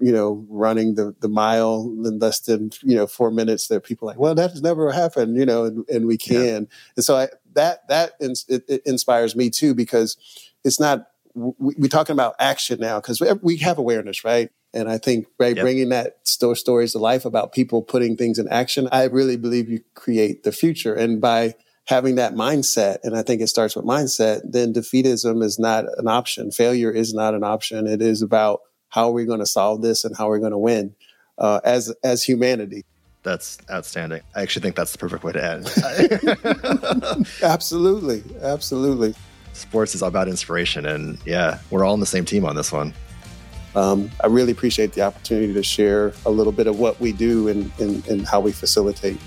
you 0.00 0.12
know, 0.12 0.44
running 0.48 0.96
the, 0.96 1.14
the 1.20 1.28
mile 1.28 1.82
in 2.04 2.18
less 2.18 2.40
than, 2.40 2.70
you 2.82 2.94
know, 2.96 3.06
four 3.06 3.30
minutes 3.30 3.68
that 3.68 3.84
people 3.84 4.08
are 4.08 4.12
like, 4.12 4.18
well, 4.18 4.34
that 4.34 4.50
has 4.50 4.62
never 4.62 4.90
happened, 4.92 5.36
you 5.36 5.46
know, 5.46 5.64
and, 5.64 5.88
and 5.88 6.06
we 6.06 6.16
can. 6.16 6.44
Yeah. 6.44 6.56
And 6.96 7.04
so 7.04 7.16
I, 7.16 7.28
that, 7.54 7.86
that 7.88 8.12
ins- 8.20 8.44
it, 8.48 8.64
it 8.68 8.82
inspires 8.84 9.34
me 9.34 9.50
too, 9.50 9.74
because 9.74 10.16
it's 10.64 10.78
not, 10.80 11.08
we, 11.34 11.74
we're 11.78 11.88
talking 11.88 12.12
about 12.12 12.34
action 12.38 12.80
now 12.80 13.00
because 13.00 13.20
we, 13.20 13.28
we 13.42 13.56
have 13.58 13.78
awareness, 13.78 14.24
right? 14.24 14.50
And 14.74 14.90
I 14.90 14.98
think 14.98 15.26
by 15.38 15.48
yep. 15.48 15.60
bringing 15.60 15.88
that 15.88 16.18
store 16.24 16.54
stories 16.54 16.92
to 16.92 16.98
life 16.98 17.24
about 17.24 17.52
people 17.52 17.80
putting 17.80 18.16
things 18.16 18.38
in 18.38 18.46
action, 18.48 18.88
I 18.92 19.04
really 19.04 19.36
believe 19.36 19.70
you 19.70 19.80
create 19.94 20.42
the 20.42 20.52
future. 20.52 20.92
And 20.92 21.20
by 21.20 21.54
having 21.88 22.16
that 22.16 22.34
mindset, 22.34 22.98
and 23.02 23.16
I 23.16 23.22
think 23.22 23.40
it 23.40 23.48
starts 23.48 23.74
with 23.74 23.86
mindset, 23.86 24.42
then 24.44 24.74
defeatism 24.74 25.42
is 25.42 25.58
not 25.58 25.86
an 25.96 26.06
option. 26.06 26.50
Failure 26.50 26.90
is 26.90 27.14
not 27.14 27.34
an 27.34 27.42
option. 27.42 27.86
It 27.86 28.02
is 28.02 28.20
about 28.20 28.60
how 28.90 29.08
are 29.08 29.12
we 29.12 29.24
going 29.24 29.40
to 29.40 29.46
solve 29.46 29.80
this 29.80 30.04
and 30.04 30.14
how 30.16 30.28
are 30.28 30.34
we 30.34 30.38
going 30.38 30.52
to 30.52 30.58
win 30.58 30.94
uh, 31.38 31.60
as 31.64 31.92
as 32.04 32.22
humanity. 32.22 32.84
That's 33.22 33.58
outstanding. 33.70 34.20
I 34.36 34.42
actually 34.42 34.62
think 34.62 34.76
that's 34.76 34.92
the 34.92 34.98
perfect 34.98 35.24
way 35.24 35.32
to 35.32 35.44
end. 35.44 37.26
absolutely, 37.42 38.22
absolutely. 38.42 39.14
Sports 39.54 39.94
is 39.94 40.02
all 40.02 40.08
about 40.08 40.28
inspiration, 40.28 40.86
and 40.86 41.18
yeah, 41.24 41.58
we're 41.70 41.84
all 41.84 41.94
on 41.94 42.00
the 42.00 42.06
same 42.06 42.24
team 42.24 42.44
on 42.44 42.54
this 42.54 42.70
one. 42.70 42.92
Um, 43.74 44.10
I 44.22 44.26
really 44.26 44.52
appreciate 44.52 44.92
the 44.92 45.02
opportunity 45.02 45.54
to 45.54 45.62
share 45.62 46.12
a 46.26 46.30
little 46.30 46.52
bit 46.52 46.66
of 46.66 46.78
what 46.78 47.00
we 47.00 47.12
do 47.12 47.48
and, 47.48 47.70
and, 47.78 48.06
and 48.08 48.26
how 48.26 48.40
we 48.40 48.52
facilitate. 48.52 49.18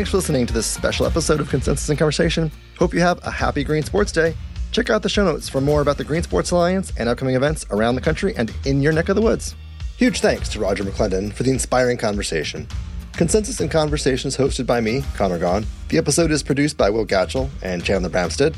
Thanks 0.00 0.12
for 0.12 0.16
listening 0.16 0.46
to 0.46 0.54
this 0.54 0.66
special 0.66 1.04
episode 1.04 1.40
of 1.40 1.50
Consensus 1.50 1.86
and 1.90 1.98
Conversation. 1.98 2.50
Hope 2.78 2.94
you 2.94 3.00
have 3.00 3.22
a 3.22 3.30
happy 3.30 3.62
Green 3.62 3.82
Sports 3.82 4.12
Day. 4.12 4.34
Check 4.72 4.88
out 4.88 5.02
the 5.02 5.10
show 5.10 5.26
notes 5.26 5.46
for 5.46 5.60
more 5.60 5.82
about 5.82 5.98
the 5.98 6.04
Green 6.04 6.22
Sports 6.22 6.52
Alliance 6.52 6.90
and 6.96 7.06
upcoming 7.06 7.34
events 7.34 7.66
around 7.70 7.96
the 7.96 8.00
country 8.00 8.34
and 8.34 8.50
in 8.64 8.80
your 8.80 8.94
neck 8.94 9.10
of 9.10 9.16
the 9.16 9.20
woods. 9.20 9.54
Huge 9.98 10.22
thanks 10.22 10.48
to 10.48 10.58
Roger 10.58 10.84
McClendon 10.84 11.34
for 11.34 11.42
the 11.42 11.50
inspiring 11.50 11.98
conversation. 11.98 12.66
Consensus 13.12 13.60
and 13.60 13.70
Conversation 13.70 14.28
is 14.28 14.38
hosted 14.38 14.64
by 14.64 14.80
me, 14.80 15.04
Connor 15.16 15.38
Gaughan. 15.38 15.66
The 15.90 15.98
episode 15.98 16.30
is 16.30 16.42
produced 16.42 16.78
by 16.78 16.88
Will 16.88 17.04
Gatchell 17.04 17.50
and 17.60 17.84
Chandler 17.84 18.08
Bramstead. 18.08 18.56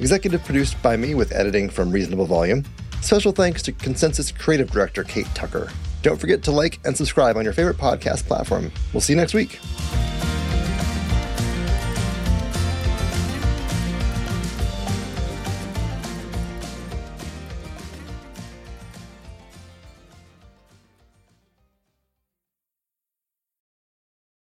Executive 0.00 0.44
produced 0.44 0.82
by 0.82 0.96
me 0.96 1.14
with 1.14 1.30
editing 1.30 1.70
from 1.70 1.92
Reasonable 1.92 2.26
Volume. 2.26 2.64
Special 3.00 3.30
thanks 3.30 3.62
to 3.62 3.70
Consensus 3.70 4.32
Creative 4.32 4.68
Director 4.68 5.04
Kate 5.04 5.28
Tucker. 5.34 5.70
Don't 6.02 6.20
forget 6.20 6.42
to 6.42 6.50
like 6.50 6.80
and 6.84 6.96
subscribe 6.96 7.36
on 7.36 7.44
your 7.44 7.52
favorite 7.52 7.76
podcast 7.76 8.26
platform. 8.26 8.72
We'll 8.92 9.02
see 9.02 9.12
you 9.12 9.18
next 9.18 9.34
week. 9.34 9.60